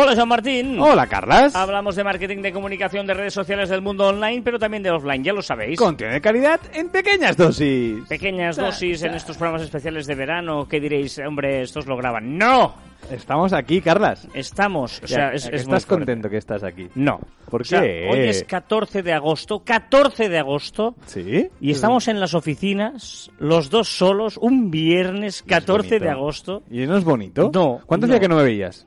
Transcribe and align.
Hola, 0.00 0.14
Joan 0.14 0.28
Martín. 0.28 0.78
Hola, 0.78 1.08
Carlas. 1.08 1.56
Hablamos 1.56 1.96
de 1.96 2.04
marketing, 2.04 2.40
de 2.40 2.52
comunicación, 2.52 3.04
de 3.04 3.14
redes 3.14 3.34
sociales 3.34 3.68
del 3.68 3.82
mundo 3.82 4.06
online, 4.06 4.42
pero 4.44 4.56
también 4.56 4.80
de 4.82 4.92
offline, 4.92 5.24
ya 5.24 5.32
lo 5.32 5.42
sabéis. 5.42 5.76
Contenido 5.76 6.14
de 6.14 6.20
calidad 6.20 6.60
en 6.72 6.88
pequeñas 6.88 7.36
dosis. 7.36 8.06
Pequeñas 8.08 8.56
dosis 8.56 9.02
en 9.02 9.14
estos 9.14 9.36
programas 9.36 9.62
especiales 9.62 10.06
de 10.06 10.14
verano. 10.14 10.68
¿Qué 10.68 10.78
diréis? 10.78 11.18
Hombre, 11.18 11.62
estos 11.62 11.86
lo 11.86 11.96
graban. 11.96 12.38
¡No! 12.38 12.74
Estamos 13.10 13.52
aquí, 13.52 13.80
Carlas. 13.80 14.28
Estamos. 14.34 15.00
O 15.02 15.06
sea, 15.08 15.30
Ya, 15.30 15.34
es, 15.34 15.46
es 15.46 15.66
muy 15.66 15.76
¿Estás 15.78 15.86
contento 15.86 16.28
que 16.30 16.36
estás 16.36 16.62
aquí? 16.62 16.88
No. 16.94 17.18
¿Por 17.50 17.62
O 17.62 17.64
sea, 17.64 17.80
qué? 17.80 18.08
hoy 18.08 18.20
es 18.28 18.44
14 18.44 19.02
de 19.02 19.12
agosto. 19.14 19.64
14 19.64 20.28
de 20.28 20.38
agosto. 20.38 20.94
¿Sí? 21.06 21.48
Y 21.60 21.70
estamos 21.72 22.06
en 22.06 22.20
las 22.20 22.34
oficinas, 22.34 23.30
los 23.38 23.70
dos 23.70 23.88
solos, 23.88 24.36
un 24.36 24.70
viernes 24.70 25.42
14 25.42 25.98
de 25.98 26.08
agosto. 26.10 26.62
¿Y 26.70 26.86
no 26.86 26.96
es 26.98 27.04
bonito? 27.04 27.50
No, 27.52 27.80
¿Cuánto 27.86 28.06
no. 28.06 28.12
hacía 28.12 28.20
que 28.20 28.28
no 28.28 28.36
me 28.36 28.44
veías? 28.44 28.86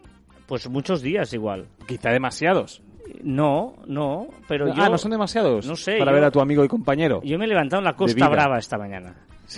Pues 0.51 0.67
muchos 0.69 1.01
días 1.01 1.31
igual. 1.33 1.67
Quizá 1.87 2.09
demasiados. 2.09 2.81
No, 3.23 3.75
no, 3.87 4.27
pero 4.49 4.67
yo... 4.67 4.73
ah, 4.83 4.89
¿no 4.89 4.97
son 4.97 5.11
demasiados? 5.11 5.65
no 5.65 5.77
sé, 5.77 5.97
Para 5.97 6.11
yo- 6.11 6.15
ver 6.15 6.23
a 6.25 6.29
tu 6.31 6.41
amigo 6.41 6.61
y 6.65 6.67
compañero. 6.67 7.21
Yo 7.23 7.39
me 7.39 7.45
he 7.45 7.47
levantado 7.47 7.79
en 7.79 7.85
la 7.85 7.93
Costa. 7.93 8.27
Brava 8.27 8.57
esta 8.57 8.77
mañana. 8.77 9.15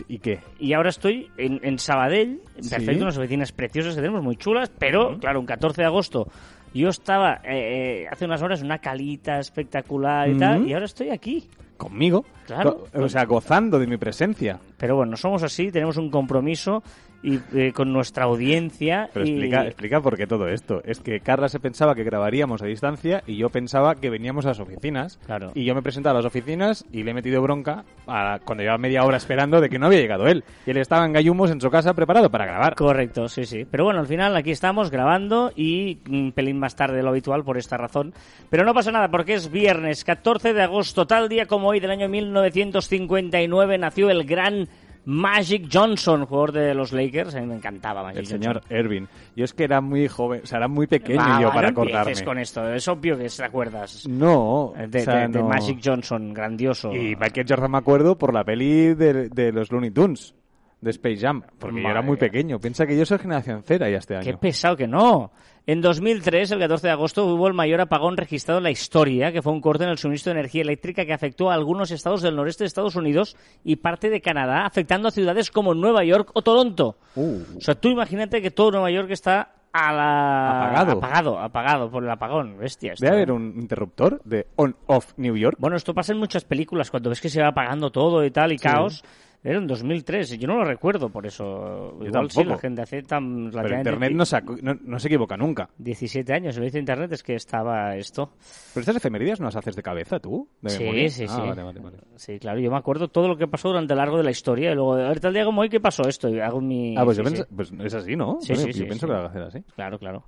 ¿Y 0.08 0.20
qué? 0.20 0.42
Y 0.60 0.74
ahora 0.74 0.90
estoy 0.90 1.32
en, 1.36 1.60
en 1.64 1.80
Sabadell, 1.80 2.42
Sí. 2.60 2.70
perfecto, 2.70 3.06
unas 3.06 3.18
oficinas 3.18 3.52
preciosas 3.52 3.96
que 3.96 4.02
tenemos, 4.02 4.22
muy 4.22 4.36
chulas, 4.36 4.70
pero, 4.78 5.18
claro, 5.18 5.40
un 5.40 5.48
14 5.48 5.82
de 5.82 5.88
agosto 5.88 6.28
yo 6.76 6.90
estaba 6.90 7.42
eh, 7.44 8.04
eh, 8.04 8.08
hace 8.12 8.26
unas 8.26 8.44
horas 8.44 8.60
en 8.60 8.68
una 8.68 8.78
calita 8.78 9.40
espectacular 9.40 10.30
y 10.30 10.38
tal, 10.38 10.68
y 10.68 10.73
ahora 10.73 10.86
estoy 10.86 11.10
aquí. 11.10 11.50
¿Conmigo? 11.78 12.23
Claro. 12.46 12.86
O 12.94 13.10
sea, 13.10 13.26
gozando 13.26 13.80
de 13.80 13.88
mi 13.88 13.98
presencia. 13.98 14.60
Pero 14.84 14.98
bueno, 14.98 15.16
somos 15.16 15.42
así, 15.44 15.72
tenemos 15.72 15.95
un 15.95 16.09
compromiso 16.09 16.84
y 17.26 17.39
eh, 17.56 17.72
con 17.73 17.94
nuestra 17.94 18.26
audiencia. 18.26 19.09
Pero 19.14 19.26
y- 19.26 19.30
explica, 19.30 19.66
explica 19.66 20.02
por 20.02 20.17
qué 20.17 20.28
todo 20.28 20.50
esto. 20.50 20.81
Es 20.84 21.00
que 21.00 21.22
Carla 21.22 21.48
se 21.48 21.62
pensaba 21.62 21.95
que 21.95 22.03
grabaríamos 22.03 22.62
a 22.62 22.66
distancia 22.66 23.23
y 23.26 23.38
yo 23.38 23.48
pensaba 23.50 23.95
que 23.95 24.09
veníamos 24.09 24.44
a 24.45 24.50
las 24.50 24.59
oficinas. 24.59 25.20
Claro. 25.26 25.52
Y 25.56 25.64
yo 25.64 25.73
me 25.73 25.80
he 25.80 25.84
presentado 25.84 26.17
a 26.17 26.20
las 26.20 26.26
oficinas 26.26 26.84
y 26.92 27.04
le 27.04 27.11
he 27.11 27.14
metido 27.14 27.42
bronca 27.42 27.86
a- 28.08 28.39
cuando 28.44 28.64
llevaba 28.64 28.78
media 28.78 29.06
hora 29.06 29.16
esperando 29.16 29.61
de 29.61 29.70
que 29.70 29.80
no 29.80 29.86
había 29.86 30.02
llegado 30.02 30.28
él. 30.28 30.44
Y 30.66 30.72
él 30.72 30.78
estaba 30.78 31.06
en 31.06 31.14
Gallumos 31.14 31.50
en 31.50 31.61
su 31.61 31.70
casa 31.72 31.94
preparado 31.94 32.30
para 32.30 32.45
grabar. 32.45 32.76
Correcto, 32.76 33.30
sí, 33.30 33.45
sí. 33.45 33.64
Pero 33.72 33.86
bueno, 33.86 34.02
al 34.02 34.08
final 34.08 34.36
aquí 34.36 34.52
estamos 34.52 34.92
grabando 34.92 35.54
y 35.56 36.00
un 36.09 36.34
pelín 36.34 36.59
más 36.59 36.76
tarde 36.76 36.98
de 36.98 37.04
lo 37.04 37.09
habitual 37.11 37.45
por 37.45 37.58
esta 37.58 37.78
razón. 37.78 38.14
Pero 38.50 38.66
no 38.66 38.73
pasa 38.73 38.92
nada 38.92 39.08
porque 39.09 39.36
es 39.36 39.50
viernes 39.50 40.04
14 40.04 40.52
de 40.54 40.61
agosto, 40.61 41.08
tal 41.08 41.30
día 41.30 41.45
como 41.45 41.70
hoy 41.70 41.80
del 41.80 41.92
año 41.92 42.09
1959 42.09 43.78
nació 43.78 44.09
el 44.09 44.26
gran 44.26 44.67
Magic 45.06 45.68
Johnson, 45.72 46.26
jugador 46.26 46.52
de 46.54 46.73
los 46.73 46.94
Lakers. 46.94 47.36
A 47.36 47.42
mí 47.42 47.48
me 47.48 47.56
encantaba 47.56 48.04
Magic 48.04 48.20
El 48.20 48.26
Johnson. 48.26 48.42
señor 48.42 48.62
Ervin. 48.70 49.08
Yo 49.36 49.45
es 49.45 49.54
que 49.54 49.64
era 49.66 49.82
muy 49.82 50.08
joven, 50.08 50.42
o 50.44 50.45
sea, 50.45 50.60
era 50.60 50.68
muy 50.68 50.88
pequeño 50.88 51.20
Va, 51.20 51.42
yo 51.42 51.50
para 51.50 51.64
no 51.64 51.68
acordarme. 51.82 52.23
con 52.23 52.38
esto, 52.40 52.73
es 52.73 52.88
obvio 52.88 53.18
que 53.18 53.28
te 53.28 53.44
acuerdas. 53.44 54.08
No, 54.08 54.73
De, 54.88 55.02
o 55.02 55.04
sea, 55.04 55.28
de-. 55.28 55.44
Magic 55.44 55.80
Johnson, 55.84 56.34
grandioso. 56.34 56.92
Y 56.94 57.16
Michael 57.16 57.45
Jordan 57.48 57.72
me 57.72 57.78
acuerdo 57.80 58.18
por 58.18 58.34
la 58.34 58.44
peli 58.44 58.94
de, 58.94 59.30
de 59.30 59.52
los 59.52 59.72
Looney 59.72 59.92
Tunes, 59.92 60.36
de 60.80 60.90
Space 60.92 61.17
Jam, 61.17 61.44
porque 61.60 61.82
yo 61.82 61.88
era 61.90 62.02
muy 62.02 62.17
pequeño. 62.17 62.60
Piensa 62.60 62.86
que 62.86 62.98
yo 62.98 63.06
soy 63.06 63.17
generación 63.20 63.64
cera 63.64 63.90
ya 63.90 63.98
este 63.98 64.16
año. 64.16 64.23
Qué 64.26 64.38
pesado 64.38 64.76
que 64.76 64.88
no. 64.88 65.32
En 65.66 65.80
2003, 65.80 66.52
el 66.52 66.59
14 66.59 66.88
de 66.88 66.92
agosto, 66.92 67.25
hubo 67.25 67.47
el 67.47 67.53
mayor 67.53 67.80
apagón 67.80 68.17
registrado 68.17 68.58
en 68.58 68.66
la 68.66 68.72
historia, 68.72 69.31
que 69.31 69.42
fue 69.42 69.53
un 69.53 69.61
corte 69.61 69.86
en 69.86 69.92
el 69.92 69.97
suministro 69.97 70.33
de 70.33 70.39
energía 70.39 70.61
eléctrica 70.61 71.05
que 71.05 71.14
afectó 71.14 71.50
a 71.50 71.53
algunos 71.53 71.89
estados 71.92 72.22
del 72.22 72.36
noreste 72.36 72.66
de 72.66 72.67
Estados 72.67 72.97
Unidos 72.97 73.38
y 73.64 73.78
parte 73.78 74.09
de 74.09 74.20
Canadá, 74.20 74.66
afectando 74.66 75.08
a 75.08 75.11
ciudades 75.11 75.52
como 75.52 75.73
Nueva 75.73 76.03
York 76.03 76.31
o 76.33 76.42
Toronto. 76.42 76.97
Uh. 77.16 77.39
O 77.58 77.61
sea, 77.61 77.75
tú 77.75 77.88
imagínate 77.88 78.42
que 78.42 78.52
todo 78.52 78.71
Nueva 78.71 78.92
York 78.92 79.11
está 79.11 79.54
a 79.71 79.93
la... 79.93 80.60
Apagado. 80.60 80.92
Apagado, 80.98 81.39
apagado 81.39 81.89
por 81.89 82.04
el 82.04 82.09
apagón. 82.09 82.58
Bestia. 82.58 82.95
Debe 82.99 83.15
haber 83.15 83.32
un 83.32 83.54
interruptor 83.58 84.21
de 84.26 84.48
on-off 84.58 85.14
New 85.15 85.38
York. 85.38 85.55
Bueno, 85.59 85.77
esto 85.77 85.93
pasa 85.93 86.11
en 86.11 86.20
muchas 86.20 86.43
películas, 86.43 86.92
cuando 86.92 87.09
ves 87.09 87.21
que 87.21 87.30
se 87.30 87.42
va 87.42 87.48
apagando 87.48 87.89
todo 87.89 88.26
y 88.26 88.32
tal, 88.32 88.52
y 88.52 88.58
caos. 88.58 89.02
Era 89.45 89.58
en 89.58 89.67
2003, 89.67 90.31
y 90.33 90.37
yo 90.37 90.48
no 90.48 90.55
lo 90.55 90.64
recuerdo, 90.64 91.09
por 91.09 91.26
eso. 91.26 91.98
Yo 91.99 92.05
Igual 92.05 92.30
sí, 92.31 92.37
tampoco. 92.37 92.55
la 92.55 92.59
gente 92.59 92.81
hace 92.81 93.02
tan... 93.04 93.52
Pero 93.52 93.76
Internet 93.76 94.14
no 94.14 94.26
se, 94.26 94.42
no, 94.61 94.73
no 94.81 94.99
se 94.99 95.08
equivoca 95.09 95.36
nunca. 95.36 95.70
17 95.77 96.33
años, 96.33 96.58
lo 96.58 96.64
dice 96.64 96.80
Internet, 96.80 97.11
es 97.11 97.23
que 97.23 97.36
estaba 97.36 97.95
esto. 97.98 98.32
Pero 98.73 98.82
estas 98.82 98.95
efemérides 98.95 99.42
no 99.42 99.48
las 99.48 99.58
haces 99.58 99.76
de 99.76 99.83
cabeza 99.83 100.20
tú, 100.20 100.48
de 100.61 100.70
Sí, 100.70 100.80
memoria. 100.83 101.09
sí, 101.09 101.26
Ah, 101.27 101.36
sí. 101.36 101.42
vale, 101.49 101.61
vale, 101.64 101.80
vale. 101.82 101.98
Sí, 102.15 102.39
claro, 102.39 102.59
yo 102.61 102.71
me 102.71 102.77
acuerdo 102.77 103.09
todo 103.09 103.27
lo 103.27 103.36
que 103.36 103.48
pasó 103.48 103.67
durante 103.67 103.92
el 103.92 103.98
largo 103.98 104.15
de 104.17 104.23
la 104.23 104.32
historia 104.32 104.71
y 104.71 104.76
luego, 104.76 104.95
ahorita 104.95 105.27
el 105.27 105.33
día 105.33 105.43
como 105.43 105.59
hoy, 105.61 105.67
¿qué 105.70 105.82
pasó 105.82 106.08
esto? 106.08 106.30
Y 106.30 106.39
hago 106.39 106.61
mi... 106.61 106.95
Ah, 106.98 107.03
pues, 107.03 107.17
sí, 107.17 107.23
yo 107.23 107.30
sí. 107.30 107.36
pienso- 107.36 107.55
pues 107.55 107.73
es 107.86 107.93
así, 107.95 108.15
¿no? 108.15 108.37
Sí, 108.39 108.53
Bueno, 108.53 108.61
sí, 108.64 108.67
yo 108.71 108.73
sí, 108.77 108.83
pienso 108.86 109.08
sí. 109.08 109.11
que 109.14 109.17
lo 109.20 109.26
hacer 109.26 109.42
así. 109.42 109.59
Claro, 109.76 109.99
claro. 109.99 110.23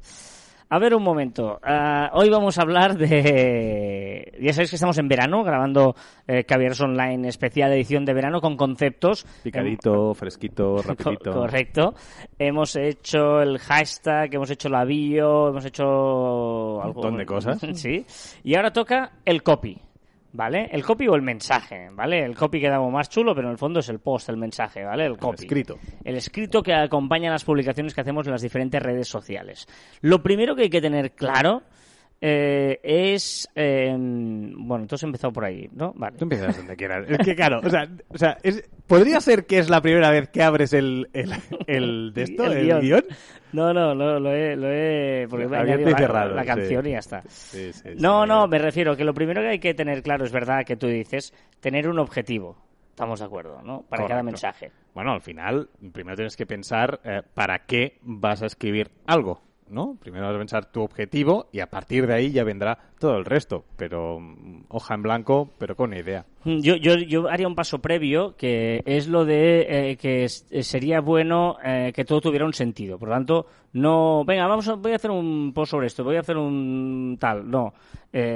A 0.69 0.79
ver, 0.79 0.95
un 0.95 1.03
momento. 1.03 1.59
Ah, 1.63 2.09
hoy 2.13 2.29
vamos 2.29 2.57
a 2.57 2.63
hablar 2.63 2.97
de... 2.97 4.33
Ya 4.41 4.51
sabéis 4.51 4.71
que 4.71 4.75
estamos 4.77 4.97
en 4.97 5.07
verano, 5.07 5.43
grabando 5.43 5.95
eh, 6.27 6.43
Online 6.81 7.27
especial 7.29 7.71
edición 7.71 8.03
de 8.03 8.13
verano 8.13 8.41
con 8.41 8.57
conceptos. 8.57 9.25
Picadito, 9.43 10.13
fresquito, 10.15 10.75
Co- 10.75 10.81
rapidito. 10.81 11.31
Correcto. 11.31 11.93
Hemos 12.39 12.75
hecho 12.75 13.41
el 13.41 13.59
hashtag, 13.59 14.33
hemos 14.33 14.49
hecho 14.49 14.69
la 14.69 14.83
bio, 14.85 15.49
hemos 15.49 15.65
hecho... 15.65 15.85
Un 16.79 16.83
montón 16.93 17.17
de 17.17 17.25
cosas. 17.25 17.59
sí. 17.73 18.05
Y 18.43 18.55
ahora 18.55 18.73
toca 18.73 19.11
el 19.23 19.43
copy. 19.43 19.79
¿Vale? 20.35 20.67
El 20.69 20.83
copy 20.83 21.07
o 21.07 21.15
el 21.15 21.21
mensaje, 21.21 21.89
¿vale? 21.93 22.25
El 22.25 22.35
copy 22.35 22.59
queda 22.59 22.77
como 22.77 22.91
más 22.91 23.09
chulo, 23.09 23.33
pero 23.33 23.47
en 23.47 23.53
el 23.53 23.57
fondo 23.57 23.79
es 23.79 23.87
el 23.87 23.99
post, 23.99 24.27
el 24.27 24.35
mensaje, 24.35 24.83
¿vale? 24.83 25.05
El 25.05 25.17
copy. 25.17 25.45
escrito. 25.45 25.79
El 26.03 26.17
escrito 26.17 26.61
que 26.61 26.73
acompaña 26.73 27.31
las 27.31 27.45
publicaciones 27.45 27.93
que 27.93 28.01
hacemos 28.01 28.27
en 28.27 28.33
las 28.33 28.41
diferentes 28.41 28.83
redes 28.83 29.07
sociales. 29.07 29.65
Lo 30.01 30.21
primero 30.21 30.53
que 30.53 30.63
hay 30.63 30.69
que 30.69 30.81
tener 30.81 31.13
claro 31.13 31.63
eh, 32.21 32.79
es... 32.83 33.47
eh, 33.55 33.93
bueno, 33.97 34.83
entonces 34.83 35.03
he 35.03 35.05
empezado 35.07 35.31
por 35.33 35.45
ahí, 35.45 35.69
¿no? 35.73 35.93
Vale. 35.95 36.17
Tú 36.17 36.25
empiezas 36.25 36.55
donde 36.57 36.75
quieras. 36.75 37.05
Es 37.09 37.17
que 37.19 37.35
claro, 37.35 37.59
o 37.63 37.69
sea, 37.69 37.87
o 38.09 38.17
sea 38.17 38.37
es- 38.43 38.63
podría 38.87 39.19
ser 39.21 39.45
que 39.45 39.59
es 39.59 39.69
la 39.69 39.81
primera 39.81 40.09
vez 40.11 40.29
que 40.29 40.41
abres 40.43 40.73
el, 40.73 41.09
el, 41.13 41.31
el 41.67 42.13
de 42.13 42.23
esto, 42.23 42.45
El 42.51 42.53
el, 42.53 42.63
guion. 42.65 42.81
guion. 42.81 43.03
No, 43.53 43.73
no, 43.73 43.95
lo, 43.95 44.19
lo 44.19 44.31
he, 44.33 44.55
lo 44.55 44.69
he, 44.69 45.27
porque 45.29 45.47
me 45.47 45.57
he 45.57 45.77
la, 45.91 45.97
cerrado, 45.97 46.35
la 46.35 46.41
sí. 46.41 46.47
canción 46.47 46.85
y 46.87 46.91
ya 46.91 46.99
está. 46.99 47.21
Sí, 47.27 47.71
sí, 47.71 47.89
No, 47.97 48.25
no, 48.25 48.47
me 48.47 48.57
refiero 48.59 48.97
que 48.97 49.05
lo 49.05 49.13
primero 49.13 49.41
que 49.41 49.47
hay 49.47 49.59
que 49.59 49.73
tener 49.73 50.01
claro 50.03 50.25
es 50.25 50.31
verdad 50.31 50.65
que 50.65 50.75
tú 50.75 50.87
dices 50.87 51.33
tener 51.61 51.87
un 51.87 51.99
objetivo. 51.99 52.57
Estamos 52.89 53.19
de 53.19 53.25
acuerdo, 53.25 53.61
¿no? 53.61 53.81
Para 53.89 54.07
cada 54.07 54.23
mensaje. 54.23 54.71
Bueno, 54.93 55.11
al 55.11 55.21
final, 55.21 55.69
primero 55.91 56.15
tienes 56.15 56.37
que 56.37 56.45
pensar 56.45 57.01
eh, 57.03 57.21
para 57.33 57.59
qué 57.65 57.97
vas 58.01 58.41
a 58.41 58.45
escribir 58.45 58.89
algo, 59.05 59.41
¿no? 59.69 59.95
Primero 59.99 60.25
vas 60.25 60.35
a 60.35 60.39
pensar 60.39 60.65
tu 60.71 60.81
objetivo 60.81 61.49
y 61.51 61.59
a 61.59 61.69
partir 61.69 62.07
de 62.07 62.13
ahí 62.13 62.31
ya 62.31 62.43
vendrá 62.43 62.77
todo 63.05 63.23
resto. 63.23 63.65
Pero 63.75 64.19
mm, 64.19 64.65
hoja 64.69 64.95
en 64.95 65.01
blanco, 65.01 65.49
pero 65.57 65.75
con 65.75 65.93
idea. 65.93 66.25
Mm, 66.45 66.59
Yo, 66.59 67.27
haría 67.27 67.47
un 67.47 67.55
paso 67.55 67.79
previo 67.79 68.35
que 68.37 68.83
es 68.85 69.07
lo 69.07 69.25
de 69.25 69.65
eh, 69.67 69.97
que 69.97 70.25
eh, 70.25 70.63
sería 70.63 71.01
bueno 71.01 71.57
eh, 71.63 71.91
que 71.93 72.05
todo 72.05 72.21
tuviera 72.21 72.45
un 72.45 72.53
sentido. 72.53 72.99
Por 72.99 73.09
lo 73.09 73.15
tanto, 73.15 73.47
no, 73.73 74.23
venga, 74.23 74.47
vamos 74.47 74.67
a, 74.67 74.75
voy 74.75 74.91
a 74.91 74.95
hacer 74.95 75.09
un 75.09 75.51
post 75.53 75.71
sobre 75.71 75.87
esto, 75.87 76.03
voy 76.03 76.17
a 76.17 76.19
hacer 76.21 76.37
un 76.37 77.17
tal, 77.19 77.49
no. 77.49 77.73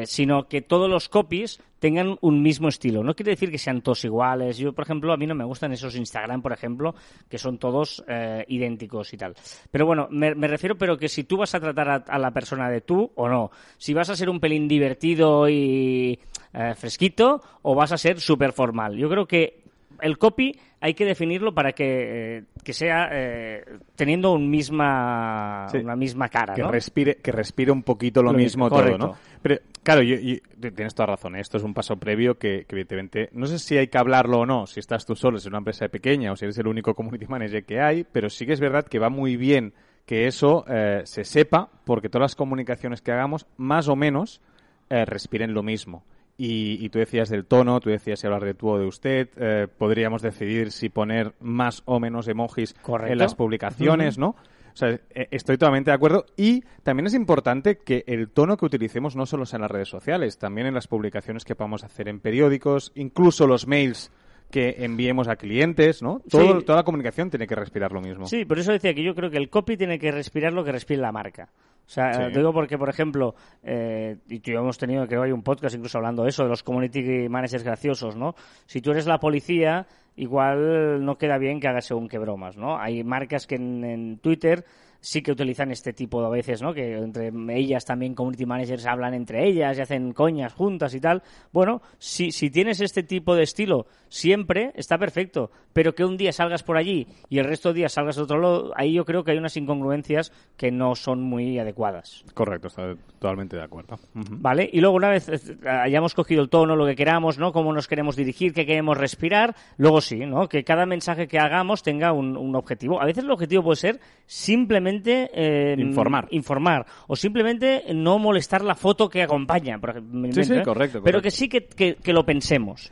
Sino 0.04 0.50
que 0.50 0.62
todos 0.62 0.90
los 0.90 1.08
copies 1.08 1.62
tengan 1.80 2.18
un 2.20 2.42
mismo 2.42 2.68
estilo. 2.68 3.02
No 3.02 3.16
quiere 3.16 3.32
decir 3.32 3.50
que 3.50 3.58
sean 3.58 3.82
todos 3.82 4.04
iguales. 4.04 4.58
Yo, 4.58 4.74
por 4.74 4.84
ejemplo, 4.84 5.14
a 5.14 5.16
mí 5.16 5.26
no 5.26 5.36
me 5.36 5.46
gustan 5.46 5.72
esos 5.72 5.96
Instagram, 5.96 6.42
por 6.42 6.52
ejemplo, 6.52 6.96
que 7.30 7.38
son 7.38 7.58
todos 7.58 8.04
idénticos 8.50 9.14
y 9.14 9.18
tal. 9.18 9.36
Pero 9.72 9.86
bueno, 9.86 10.10
me, 10.12 10.36
me 10.36 10.50
refiero, 10.50 10.78
pero 10.78 10.98
que 10.98 11.08
si 11.08 11.24
tú 11.24 11.38
vas 11.38 11.56
a 11.56 11.62
tratar 11.62 11.90
a, 11.90 11.96
a 11.96 12.20
la 12.20 12.32
persona 12.32 12.70
de 12.70 12.82
tú 12.82 13.10
o 13.16 13.30
no, 13.30 13.52
si 13.78 13.94
vas 13.94 14.10
a 14.10 14.18
ser 14.18 14.30
un 14.30 14.42
pelín 14.42 14.59
divertido 14.68 15.48
y 15.50 16.20
eh, 16.54 16.74
fresquito 16.76 17.42
o 17.62 17.76
vas 17.76 17.92
a 17.92 17.98
ser 17.98 18.20
súper 18.20 18.52
formal. 18.54 18.96
Yo 18.98 19.10
creo 19.10 19.26
que 19.28 19.64
el 20.02 20.18
copy 20.18 20.58
hay 20.82 20.94
que 20.94 21.04
definirlo 21.06 21.54
para 21.54 21.74
que, 21.74 22.38
eh, 22.38 22.44
que 22.64 22.72
sea 22.74 23.10
eh, 23.12 23.66
teniendo 23.96 24.32
un 24.32 24.50
misma, 24.50 25.68
Sí. 25.70 25.78
una 25.80 25.96
misma 25.96 26.30
cara, 26.30 26.54
Que 26.54 26.62
¿no? 26.62 26.72
respire, 26.72 27.16
que 27.18 27.32
respire 27.34 27.72
un 27.72 27.84
poquito 27.84 28.24
lo, 28.24 28.32
Lo 28.32 28.38
mismo 28.38 28.70
todo. 28.70 28.98
¿no? 28.98 29.16
Pero, 29.42 29.58
claro, 29.84 30.02
yo- 30.02 30.16
yo- 30.18 30.72
tienes 30.74 30.96
toda 30.96 31.08
razón. 31.08 31.36
Esto 31.36 31.58
es 31.58 31.64
un 31.64 31.74
paso 31.74 31.98
previo 31.98 32.38
que, 32.38 32.66
que, 32.66 32.76
evidentemente, 32.76 33.30
no 33.34 33.46
sé 33.46 33.60
si 33.60 33.78
hay 33.78 33.88
que 33.88 33.98
hablarlo 33.98 34.40
o 34.40 34.46
no, 34.46 34.68
si 34.68 34.80
estás 34.80 35.06
tú 35.06 35.16
solo, 35.16 35.38
si 35.38 35.44
es 35.44 35.48
una 35.48 35.58
empresa 35.60 35.88
pequeña 35.90 36.32
o 36.32 36.36
si 36.38 36.46
eres 36.46 36.58
el 36.58 36.68
único 36.68 36.94
community 36.96 37.26
manager 37.28 37.66
que 37.66 37.82
hay, 37.82 38.06
pero 38.10 38.30
sí 38.30 38.46
que 38.46 38.54
es 38.54 38.60
verdad 38.62 38.86
que 38.86 39.00
va 39.00 39.10
muy 39.10 39.36
bien 39.36 39.74
que 40.06 40.28
eso 40.28 40.64
eh, 40.68 41.02
se 41.04 41.24
sepa, 41.26 41.70
porque 41.86 42.10
todas 42.10 42.24
las 42.32 42.36
comunicaciones 42.36 43.02
que 43.02 43.12
hagamos, 43.12 43.46
más 43.58 43.88
o 43.90 43.96
menos, 43.96 44.42
eh, 44.90 45.06
respiren 45.06 45.54
lo 45.54 45.64
mismo. 45.64 46.04
Y, 46.38 46.84
y 46.84 46.90
tú 46.90 47.00
decías 47.00 47.30
del 47.30 47.46
tono, 47.46 47.80
tú 47.82 47.90
decías 47.90 48.20
si 48.20 48.28
hablar 48.28 48.46
de 48.46 48.54
tú 48.54 48.70
o 48.70 48.80
de 48.80 48.86
usted, 48.86 49.30
eh, 49.36 49.68
podríamos 49.78 50.22
decidir 50.22 50.72
si 50.72 50.88
poner 50.88 51.34
más 51.42 51.84
o 51.86 52.00
menos 52.00 52.30
emojis 52.30 52.74
Correcto. 52.82 53.12
en 53.12 53.20
las 53.20 53.36
publicaciones, 53.36 54.18
¿no? 54.18 54.36
O 54.74 54.78
sea, 54.80 54.90
eh, 54.92 55.28
estoy 55.32 55.58
totalmente 55.58 55.92
de 55.92 55.96
acuerdo. 55.96 56.26
Y 56.38 56.64
también 56.84 57.08
es 57.08 57.14
importante 57.14 57.80
que 57.80 58.06
el 58.08 58.30
tono 58.30 58.56
que 58.56 58.66
utilicemos 58.66 59.18
no 59.18 59.26
solo 59.26 59.46
sea 59.46 59.58
en 59.58 59.64
las 59.64 59.72
redes 59.72 59.90
sociales, 59.90 60.38
también 60.38 60.68
en 60.68 60.74
las 60.74 60.88
publicaciones 60.88 61.44
que 61.44 61.56
podamos 61.56 61.84
hacer 61.84 62.08
en 62.08 62.22
periódicos, 62.22 62.94
incluso 62.96 63.46
los 63.46 63.68
mails 63.68 64.10
que 64.50 64.78
enviemos 64.80 65.28
a 65.28 65.36
clientes, 65.36 66.02
¿no? 66.02 66.22
Todo, 66.30 66.62
Toda 66.62 66.78
la 66.80 66.84
comunicación 66.84 67.30
tiene 67.30 67.46
que 67.48 67.56
respirar 67.56 67.92
lo 67.92 68.02
mismo. 68.02 68.26
Sí, 68.26 68.46
por 68.46 68.58
eso 68.58 68.72
decía 68.72 68.94
que 68.94 69.04
yo 69.04 69.14
creo 69.14 69.30
que 69.30 69.38
el 69.38 69.50
copy 69.50 69.78
tiene 69.78 70.00
que 70.00 70.12
respirar 70.12 70.54
lo 70.54 70.64
que 70.64 70.72
respira 70.72 71.02
la 71.02 71.12
marca. 71.12 71.50
O 71.90 71.92
sea, 71.92 72.30
digo 72.30 72.54
porque, 72.54 72.78
por 72.78 72.88
ejemplo, 72.88 73.34
eh, 73.64 74.18
y 74.30 74.42
tú 74.42 74.52
hemos 74.52 74.78
tenido, 74.78 75.08
creo, 75.08 75.24
hay 75.24 75.32
un 75.32 75.42
podcast 75.42 75.74
incluso 75.74 75.98
hablando 75.98 76.22
de 76.22 76.30
eso, 76.30 76.44
de 76.44 76.50
los 76.50 76.62
community 76.62 77.28
managers 77.28 77.64
graciosos, 77.64 78.16
¿no? 78.16 78.36
Si 78.68 78.80
tú 78.80 78.92
eres 78.92 79.08
la 79.08 79.20
policía, 79.20 79.88
igual 80.16 81.04
no 81.04 81.18
queda 81.18 81.40
bien 81.40 81.60
que 81.60 81.68
hagas 81.68 81.86
según 81.86 82.08
qué 82.08 82.20
bromas, 82.20 82.58
¿no? 82.58 82.78
Hay 82.78 83.04
marcas 83.04 83.48
que 83.48 83.56
en 83.56 84.20
Twitter 84.22 84.66
sí 85.02 85.22
que 85.22 85.32
utilizan 85.32 85.72
este 85.72 85.94
tipo 85.94 86.22
de 86.22 86.28
a 86.28 86.30
veces, 86.30 86.62
¿no? 86.62 86.74
Que 86.74 86.98
entre 86.98 87.32
ellas 87.56 87.86
también 87.86 88.14
community 88.14 88.46
managers 88.46 88.86
hablan 88.86 89.14
entre 89.14 89.48
ellas 89.48 89.78
y 89.78 89.82
hacen 89.82 90.14
coñas 90.14 90.54
juntas 90.54 90.94
y 90.94 91.00
tal. 91.00 91.24
Bueno, 91.52 91.82
si, 91.98 92.32
si 92.32 92.50
tienes 92.50 92.82
este 92.82 93.04
tipo 93.04 93.36
de 93.36 93.44
estilo 93.44 93.88
siempre, 94.10 94.72
está 94.76 94.98
perfecto. 94.98 95.52
Pero 95.74 95.94
que 95.96 96.04
un 96.04 96.18
día 96.18 96.34
salgas 96.34 96.64
por 96.64 96.78
allí 96.78 97.08
y 97.30 97.40
el 97.40 97.46
resto 97.46 97.70
de 97.70 97.76
días 97.76 97.94
salgas 97.94 98.16
de 98.16 98.24
otro 98.24 98.40
lado, 98.40 98.72
ahí 98.76 98.94
yo 98.94 99.06
creo 99.06 99.24
que 99.24 99.32
hay 99.32 99.38
unas 99.38 99.56
incongruencias 99.56 100.32
que 100.58 100.72
no 100.72 100.96
son 100.96 101.22
muy 101.22 101.58
adecuadas. 101.60 102.26
Correcto, 102.34 102.68
estoy 102.68 102.96
totalmente 103.20 103.56
de 103.56 103.64
acuerdo. 103.64 104.00
Vale, 104.14 104.70
y 104.72 104.82
luego 104.82 104.96
una 104.96 105.10
vez 105.10 105.30
eh, 105.30 105.40
hayamos 105.68 106.14
cogido 106.14 106.42
el 106.42 106.50
tono, 106.50 106.76
lo 106.76 106.86
que 106.86 106.96
queramos, 106.96 107.38
¿no? 107.38 107.52
Cómo 107.52 107.72
nos 107.74 107.88
queremos 107.88 108.16
dirigir, 108.16 108.54
qué 108.54 108.66
queremos 108.66 108.98
respirar, 108.98 109.56
luego 109.78 110.02
sí, 110.02 110.26
¿no? 110.26 110.50
Que 110.50 110.64
cada 110.64 110.86
mensaje 110.86 111.28
que 111.28 111.40
hagamos 111.40 111.84
tenga 111.84 112.12
un, 112.12 112.36
un 112.36 112.56
objetivo. 112.56 113.02
A 113.02 113.06
veces 113.06 113.24
el 113.24 113.32
objetivo 113.32 113.64
puede 113.64 113.78
ser 113.78 114.00
simplemente 114.26 114.89
eh, 114.98 115.76
informar. 115.78 116.28
informar 116.32 116.86
o 117.08 117.16
simplemente 117.16 117.84
no 117.94 118.20
molestar 118.20 118.64
la 118.64 118.76
foto 118.76 119.10
que 119.10 119.24
acompaña. 119.24 119.80
Por 119.80 119.92
ejemplo, 119.92 120.32
sí, 120.32 120.44
sí, 120.44 120.54
¿eh? 120.54 120.64
correcto, 120.64 121.02
Pero 121.04 121.22
que 121.22 121.32
sí 121.32 121.48
que, 121.50 121.68
que, 121.68 122.14
lo 122.14 122.26
pensemos. 122.26 122.92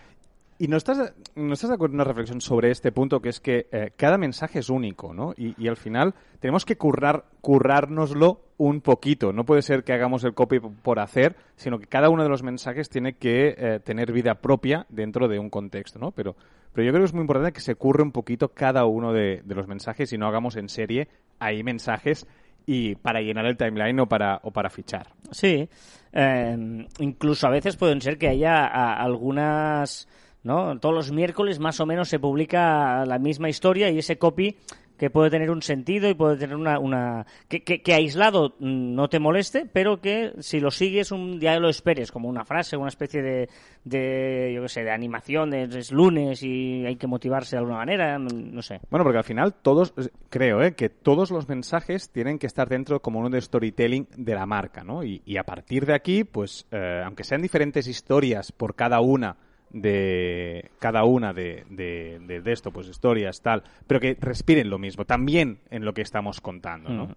¿Y 0.60 0.68
no 0.68 0.78
estás, 0.78 1.14
no 1.36 1.54
estás 1.54 1.70
de 1.70 1.76
acuerdo 1.76 1.94
en 1.94 2.02
una 2.02 2.04
reflexión 2.04 2.42
sobre 2.42 2.72
este 2.72 2.92
punto, 2.92 3.20
que 3.20 3.30
es 3.30 3.40
que 3.40 3.68
eh, 3.72 3.92
cada 3.96 4.18
mensaje 4.18 4.60
es 4.60 4.70
único, 4.70 5.14
¿no? 5.14 5.34
Y, 5.38 5.68
al 5.68 5.78
final 5.78 6.16
tenemos 6.40 6.66
que 6.66 6.78
currar, 6.78 7.26
currárnoslo 7.42 8.42
un 8.58 8.82
poquito. 8.82 9.34
No 9.34 9.46
puede 9.46 9.62
ser 9.62 9.84
que 9.84 9.94
hagamos 9.94 10.24
el 10.24 10.34
copy 10.34 10.60
por 10.60 11.00
hacer, 11.00 11.36
sino 11.56 11.78
que 11.78 11.86
cada 11.86 12.10
uno 12.10 12.24
de 12.24 12.30
los 12.30 12.42
mensajes 12.42 12.90
tiene 12.90 13.14
que 13.14 13.82
tener 13.84 14.12
vida 14.12 14.36
propia 14.36 14.88
dentro 14.90 15.28
de 15.28 15.38
un 15.38 15.52
contexto, 15.52 16.00
¿no? 16.00 16.10
Pero 16.12 16.36
pero 16.78 16.86
yo 16.86 16.92
creo 16.92 17.02
que 17.02 17.06
es 17.08 17.14
muy 17.16 17.22
importante 17.22 17.54
que 17.54 17.62
se 17.62 17.74
curre 17.74 18.04
un 18.04 18.12
poquito 18.12 18.50
cada 18.50 18.86
uno 18.86 19.12
de, 19.12 19.42
los 19.48 19.68
mensajes 19.68 20.14
y 20.14 20.18
no 20.20 20.28
hagamos 20.28 20.56
en 20.58 20.70
serie 20.70 21.08
ahí 21.40 21.64
mensajes 21.64 22.28
y 22.66 22.96
para 22.96 23.22
llenar 23.22 23.46
el 23.46 23.58
timeline 23.58 24.00
o 24.02 24.08
para, 24.08 24.40
o 24.44 24.52
para 24.52 24.70
fichar. 24.70 25.08
Sí, 25.32 25.70
em, 26.12 26.86
incluso 27.00 27.48
a 27.48 27.52
veces 27.52 27.78
pueden 27.78 28.02
ser 28.02 28.18
que 28.18 28.28
haya 28.28 28.66
algunas, 28.66 30.08
¿no? 30.44 30.78
Todos 30.80 30.94
los 30.94 31.12
miércoles 31.12 31.60
más 31.60 31.80
o 31.80 31.86
menos 31.86 32.10
se 32.10 32.20
publica 32.20 33.06
la 33.06 33.20
misma 33.20 33.50
historia 33.50 33.90
y 33.90 34.00
ese 34.00 34.18
copy 34.18 34.58
que 34.98 35.10
puede 35.10 35.30
tener 35.30 35.50
un 35.52 35.62
sentido 35.62 36.10
y 36.10 36.14
puede 36.14 36.38
tener 36.38 36.56
una... 36.56 36.80
una 36.80 37.26
que, 37.48 37.64
que, 37.64 37.94
aislado 37.94 38.56
no 38.60 39.10
te 39.10 39.20
moleste, 39.20 39.66
pero 39.72 40.02
que 40.02 40.34
si 40.40 40.60
lo 40.60 40.72
sigues 40.72 41.12
un 41.12 41.40
día 41.40 41.60
lo 41.60 41.70
esperes, 41.70 42.12
como 42.12 42.30
una 42.30 42.46
frase, 42.46 42.78
una 42.78 42.90
especie 42.90 43.22
de, 43.22 43.50
de 43.84 44.52
yo 44.54 44.62
qué 44.64 44.70
sé, 44.70 44.84
de 44.84 44.92
animación, 44.92 45.54
es 45.54 45.92
lunes 45.92 46.44
y 46.44 46.86
hay 46.86 46.96
que 46.96 47.08
motivarse 47.08 47.56
de 47.56 47.60
alguna 47.60 47.78
manera, 47.78 48.20
no 48.20 48.62
sé. 48.62 48.80
Bueno, 48.90 49.04
porque 49.04 49.18
al 49.18 49.24
final 49.24 49.54
todos, 49.54 49.94
creo, 50.30 50.62
¿eh? 50.62 50.76
que 50.76 50.90
todos 50.90 51.32
los 51.32 51.48
mensajes 51.48 52.10
tienen 52.12 52.40
que 52.40 52.48
estar 52.48 52.70
dentro 52.70 53.02
como 53.02 53.20
uno 53.20 53.30
de 53.30 53.42
storytelling 53.42 54.08
de 54.16 54.36
la 54.36 54.46
marca, 54.46 54.84
¿no? 54.84 55.04
Y, 55.04 55.22
y 55.26 55.38
a 55.38 55.44
partir 55.44 55.86
de 55.86 55.96
aquí, 55.96 56.24
pues, 56.24 56.68
eh, 56.72 57.02
aunque 57.04 57.24
sean 57.24 57.42
diferentes 57.42 57.88
historias 57.88 58.52
por 58.52 58.76
cada 58.76 59.00
una, 59.02 59.38
de 59.70 60.72
cada 60.80 61.04
una 61.04 61.34
de, 61.34 61.66
de, 61.70 62.42
esto, 62.52 62.72
pues 62.72 62.88
historias, 62.88 63.42
tal, 63.42 63.64
pero 63.86 64.00
que 64.00 64.18
respiren 64.20 64.70
lo 64.70 64.78
mismo, 64.78 65.06
también 65.06 65.60
en 65.70 65.86
lo 65.86 65.94
que 65.94 66.02
estamos 66.02 66.42
contando, 66.42 66.90
¿no? 66.90 67.06
Mm. 67.08 67.16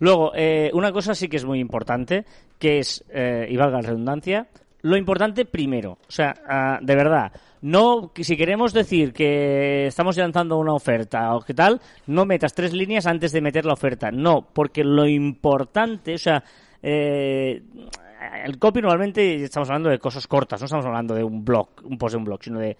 Luego, 0.00 0.32
eh, 0.34 0.70
una 0.74 0.92
cosa 0.92 1.14
sí 1.14 1.28
que 1.28 1.36
es 1.36 1.44
muy 1.44 1.60
importante, 1.60 2.24
que 2.58 2.78
es, 2.78 3.04
eh, 3.10 3.46
y 3.48 3.56
valga 3.56 3.80
la 3.80 3.88
redundancia, 3.88 4.48
lo 4.82 4.96
importante 4.96 5.44
primero, 5.44 5.92
o 5.92 6.10
sea, 6.10 6.34
ah, 6.48 6.78
de 6.82 6.96
verdad, 6.96 7.32
no, 7.60 8.10
si 8.16 8.36
queremos 8.36 8.72
decir 8.72 9.12
que 9.12 9.86
estamos 9.86 10.16
lanzando 10.16 10.58
una 10.58 10.74
oferta 10.74 11.36
o 11.36 11.40
qué 11.42 11.54
tal, 11.54 11.80
no 12.08 12.26
metas 12.26 12.54
tres 12.54 12.72
líneas 12.72 13.06
antes 13.06 13.30
de 13.30 13.40
meter 13.40 13.64
la 13.64 13.74
oferta, 13.74 14.10
no, 14.10 14.48
porque 14.52 14.82
lo 14.82 15.06
importante, 15.06 16.14
o 16.14 16.18
sea, 16.18 16.42
eh, 16.82 17.62
el 18.44 18.58
copy 18.58 18.80
normalmente 18.80 19.42
estamos 19.42 19.68
hablando 19.68 19.90
de 19.90 19.98
cosas 19.98 20.26
cortas, 20.26 20.60
no 20.60 20.66
estamos 20.66 20.86
hablando 20.86 21.14
de 21.14 21.24
un 21.24 21.44
blog, 21.44 21.68
un 21.84 21.98
post 21.98 22.12
de 22.12 22.18
un 22.18 22.24
blog, 22.24 22.42
sino 22.42 22.58
de, 22.58 22.76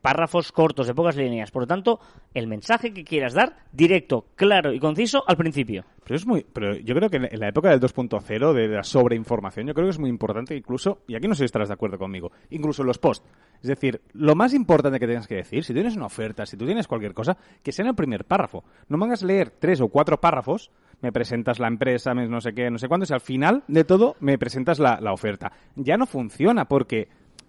párrafos 0.00 0.52
cortos, 0.52 0.86
de 0.86 0.94
pocas 0.94 1.16
líneas. 1.16 1.50
Por 1.50 1.62
lo 1.62 1.66
tanto, 1.66 2.00
el 2.34 2.46
mensaje 2.46 2.92
que 2.92 3.04
quieras 3.04 3.34
dar, 3.34 3.56
directo, 3.72 4.26
claro 4.34 4.72
y 4.72 4.78
conciso 4.78 5.24
al 5.26 5.36
principio. 5.36 5.84
Pero 6.04 6.16
es 6.16 6.26
muy, 6.26 6.44
pero 6.52 6.76
yo 6.76 6.94
creo 6.94 7.08
que 7.08 7.16
en 7.16 7.40
la 7.40 7.48
época 7.48 7.70
del 7.70 7.80
2.0, 7.80 8.52
de 8.52 8.68
la 8.68 8.82
sobreinformación, 8.82 9.66
yo 9.66 9.74
creo 9.74 9.86
que 9.86 9.92
es 9.92 9.98
muy 9.98 10.10
importante 10.10 10.56
incluso, 10.56 11.02
y 11.06 11.14
aquí 11.14 11.28
no 11.28 11.34
sé 11.34 11.40
si 11.40 11.44
estarás 11.46 11.68
de 11.68 11.74
acuerdo 11.74 11.98
conmigo, 11.98 12.32
incluso 12.50 12.82
en 12.82 12.88
los 12.88 12.98
posts. 12.98 13.26
Es 13.62 13.68
decir, 13.68 14.00
lo 14.12 14.34
más 14.34 14.54
importante 14.54 14.98
que 14.98 15.06
tengas 15.06 15.28
que 15.28 15.36
decir, 15.36 15.64
si 15.64 15.72
tienes 15.72 15.96
una 15.96 16.06
oferta, 16.06 16.44
si 16.44 16.56
tú 16.56 16.66
tienes 16.66 16.88
cualquier 16.88 17.14
cosa, 17.14 17.36
que 17.62 17.72
sea 17.72 17.84
en 17.84 17.90
el 17.90 17.94
primer 17.94 18.24
párrafo. 18.24 18.64
No 18.88 18.98
me 18.98 19.06
hagas 19.06 19.22
leer 19.22 19.50
tres 19.50 19.80
o 19.80 19.88
cuatro 19.88 20.20
párrafos 20.20 20.70
me 21.02 21.12
presentas 21.12 21.58
la 21.58 21.66
empresa, 21.66 22.14
no 22.14 22.40
sé 22.40 22.54
qué, 22.54 22.70
no 22.70 22.78
sé 22.78 22.88
cuándo, 22.88 23.04
y 23.08 23.12
al 23.12 23.20
final 23.20 23.64
de 23.66 23.84
todo 23.84 24.16
me 24.20 24.38
presentas 24.38 24.78
la, 24.78 25.12
oferta. 25.12 25.52
Ya 25.74 25.96
no 25.96 26.06
funciona 26.06 26.66
porque 26.66 27.08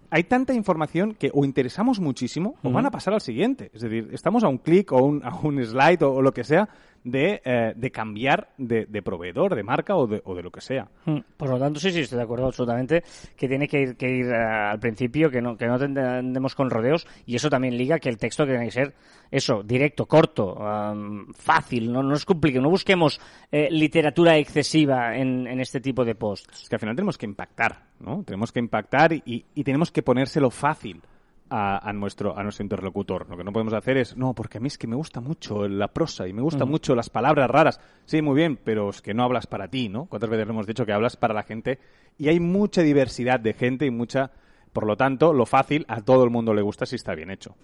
hay 0.09 0.23
tanta 0.23 0.53
información 0.53 1.13
que 1.13 1.31
o 1.33 1.45
interesamos 1.45 1.99
muchísimo 1.99 2.55
o 2.63 2.71
van 2.71 2.87
a 2.87 2.91
pasar 2.91 3.13
al 3.13 3.21
siguiente. 3.21 3.69
Es 3.73 3.81
decir, 3.81 4.09
estamos 4.11 4.43
a 4.43 4.47
un 4.47 4.57
clic 4.57 4.91
o 4.91 5.19
a 5.23 5.39
un 5.43 5.63
slide 5.63 6.03
o, 6.03 6.21
lo 6.21 6.33
que 6.33 6.43
sea 6.43 6.67
de, 7.03 7.41
eh, 7.43 7.73
de 7.75 7.91
cambiar 7.91 8.49
de, 8.57 8.85
de, 8.85 9.01
proveedor, 9.01 9.55
de 9.55 9.63
marca 9.63 9.95
o 9.95 10.07
de, 10.07 10.21
o 10.25 10.35
de 10.35 10.43
lo 10.43 10.51
que 10.51 10.61
sea. 10.61 10.87
Hmm. 11.05 11.19
Por 11.37 11.49
lo 11.49 11.59
tanto, 11.59 11.79
sí, 11.79 11.91
sí, 11.91 12.01
estoy 12.01 12.17
de 12.17 12.23
acuerdo 12.23 12.47
absolutamente 12.47 13.03
que 13.35 13.47
tiene 13.47 13.67
que 13.67 13.81
ir, 13.81 13.97
que 13.97 14.09
ir 14.09 14.25
eh, 14.27 14.35
al 14.35 14.79
principio, 14.79 15.29
que 15.29 15.41
no, 15.41 15.57
que 15.57 15.67
no 15.67 15.77
tendemos 15.77 16.55
con 16.55 16.69
rodeos 16.69 17.07
y 17.25 17.35
eso 17.35 17.49
también 17.49 17.77
liga 17.77 17.99
que 17.99 18.09
el 18.09 18.17
texto 18.17 18.45
tiene 18.45 18.65
que 18.65 18.71
ser 18.71 18.93
eso, 19.31 19.63
directo, 19.63 20.05
corto, 20.05 20.55
fácil, 21.33 21.91
no, 21.91 22.03
no 22.03 22.09
nos 22.09 22.23
complique, 22.23 22.59
no 22.59 22.69
busquemos 22.69 23.19
eh, 23.51 23.67
literatura 23.71 24.37
excesiva 24.37 25.17
en, 25.17 25.47
en, 25.47 25.59
este 25.59 25.79
tipo 25.79 26.05
de 26.05 26.13
posts. 26.13 26.63
Es 26.63 26.69
que 26.69 26.75
al 26.75 26.79
final 26.79 26.95
tenemos 26.95 27.17
que 27.17 27.25
impactar, 27.25 27.87
¿no? 27.99 28.23
Tenemos 28.23 28.51
que 28.51 28.59
impactar 28.59 29.11
y, 29.13 29.45
y 29.55 29.63
tenemos 29.63 29.91
que 29.91 30.03
ponérselo 30.03 30.51
fácil 30.51 31.01
a, 31.55 31.93
nuestro, 31.93 32.35
a 32.35 32.41
nuestro 32.41 32.63
interlocutor. 32.63 33.29
Lo 33.29 33.37
que 33.37 33.43
no 33.43 33.53
podemos 33.53 33.73
hacer 33.73 33.97
es, 33.97 34.17
no, 34.17 34.33
porque 34.33 34.57
a 34.57 34.61
mí 34.61 34.67
es 34.67 34.77
que 34.79 34.87
me 34.87 34.95
gusta 34.95 35.21
mucho 35.21 35.67
la 35.67 35.87
prosa 35.87 36.27
y 36.27 36.33
me 36.33 36.41
gustan 36.41 36.67
mucho 36.67 36.95
las 36.95 37.11
palabras 37.11 37.47
raras. 37.47 37.79
Sí, 38.05 38.23
muy 38.23 38.35
bien, 38.35 38.57
pero 38.57 38.89
es 38.89 39.03
que 39.03 39.13
no 39.13 39.23
hablas 39.23 39.45
para 39.45 39.67
ti, 39.67 39.87
¿no? 39.87 40.05
¿Cuántas 40.05 40.31
veces 40.31 40.49
hemos 40.49 40.65
dicho 40.65 40.83
que 40.83 40.93
hablas 40.93 41.15
para 41.15 41.35
la 41.35 41.43
gente? 41.43 41.77
Y 42.17 42.29
hay 42.29 42.39
mucha 42.39 42.81
diversidad 42.81 43.39
de 43.39 43.53
gente 43.53 43.85
y 43.85 43.91
mucha... 43.91 44.31
Por 44.71 44.87
lo 44.87 44.97
tanto, 44.97 45.33
lo 45.33 45.45
fácil 45.45 45.85
a 45.87 46.01
todo 46.01 46.23
el 46.23 46.31
mundo 46.31 46.55
le 46.55 46.63
gusta 46.63 46.87
si 46.87 46.95
está 46.95 47.13
bien 47.13 47.29
hecho. 47.29 47.55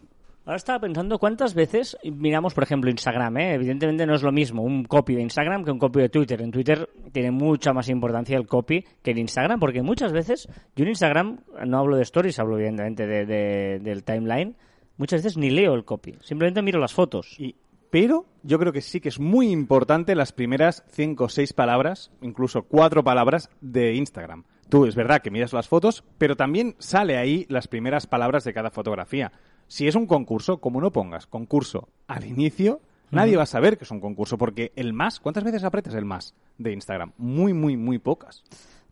Ahora 0.45 0.57
estaba 0.57 0.79
pensando 0.79 1.19
cuántas 1.19 1.53
veces 1.53 1.97
miramos, 2.03 2.53
por 2.53 2.63
ejemplo, 2.63 2.89
Instagram. 2.89 3.37
¿eh? 3.37 3.53
Evidentemente 3.53 4.05
no 4.07 4.15
es 4.15 4.23
lo 4.23 4.31
mismo 4.31 4.63
un 4.63 4.83
copy 4.83 5.13
de 5.13 5.21
Instagram 5.21 5.63
que 5.63 5.71
un 5.71 5.77
copy 5.77 5.99
de 5.99 6.09
Twitter. 6.09 6.41
En 6.41 6.51
Twitter 6.51 6.89
tiene 7.11 7.29
mucha 7.29 7.71
más 7.71 7.87
importancia 7.89 8.35
el 8.35 8.47
copy 8.47 8.83
que 9.03 9.11
en 9.11 9.19
Instagram, 9.19 9.59
porque 9.59 9.83
muchas 9.83 10.11
veces 10.11 10.47
yo 10.75 10.83
en 10.83 10.89
Instagram 10.89 11.41
no 11.65 11.77
hablo 11.77 11.97
de 11.97 12.03
stories, 12.03 12.39
hablo 12.39 12.57
evidentemente 12.57 13.05
de, 13.05 13.79
del 13.79 14.03
timeline. 14.03 14.55
Muchas 14.97 15.23
veces 15.23 15.37
ni 15.37 15.49
leo 15.49 15.75
el 15.75 15.85
copy, 15.85 16.15
simplemente 16.23 16.61
miro 16.61 16.79
las 16.79 16.93
fotos. 16.93 17.39
Y, 17.39 17.55
pero 17.89 18.25
yo 18.43 18.59
creo 18.59 18.73
que 18.73 18.81
sí 18.81 18.99
que 18.99 19.09
es 19.09 19.19
muy 19.19 19.51
importante 19.51 20.15
las 20.15 20.31
primeras 20.31 20.83
cinco 20.89 21.25
o 21.25 21.29
seis 21.29 21.53
palabras, 21.53 22.11
incluso 22.21 22.63
cuatro 22.63 23.03
palabras 23.03 23.49
de 23.61 23.93
Instagram. 23.93 24.45
Tú 24.67 24.85
es 24.85 24.95
verdad 24.95 25.21
que 25.21 25.31
miras 25.31 25.53
las 25.53 25.67
fotos, 25.67 26.03
pero 26.17 26.35
también 26.35 26.75
sale 26.79 27.17
ahí 27.17 27.45
las 27.49 27.67
primeras 27.67 28.07
palabras 28.07 28.43
de 28.43 28.53
cada 28.53 28.69
fotografía 28.69 29.31
si 29.69 29.87
es 29.87 29.95
un 29.95 30.07
concurso, 30.07 30.57
como 30.57 30.81
no 30.81 30.91
pongas 30.91 31.27
concurso 31.27 31.87
al 32.07 32.25
inicio, 32.25 32.81
nadie 33.11 33.37
va 33.37 33.43
a 33.43 33.45
saber 33.45 33.77
que 33.77 33.85
es 33.85 33.91
un 33.91 34.01
concurso, 34.01 34.37
porque 34.37 34.73
el 34.75 34.93
más, 34.93 35.19
¿cuántas 35.19 35.43
veces 35.43 35.63
apretas 35.63 35.93
el 35.93 36.05
más 36.05 36.33
de 36.57 36.73
Instagram? 36.73 37.13
Muy, 37.17 37.53
muy, 37.53 37.77
muy 37.77 37.99
pocas. 37.99 38.43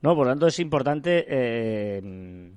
No, 0.01 0.15
por 0.15 0.27
lo 0.27 0.31
tanto 0.31 0.48
es 0.48 0.60
importante 0.60 1.25
eh, 1.27 2.51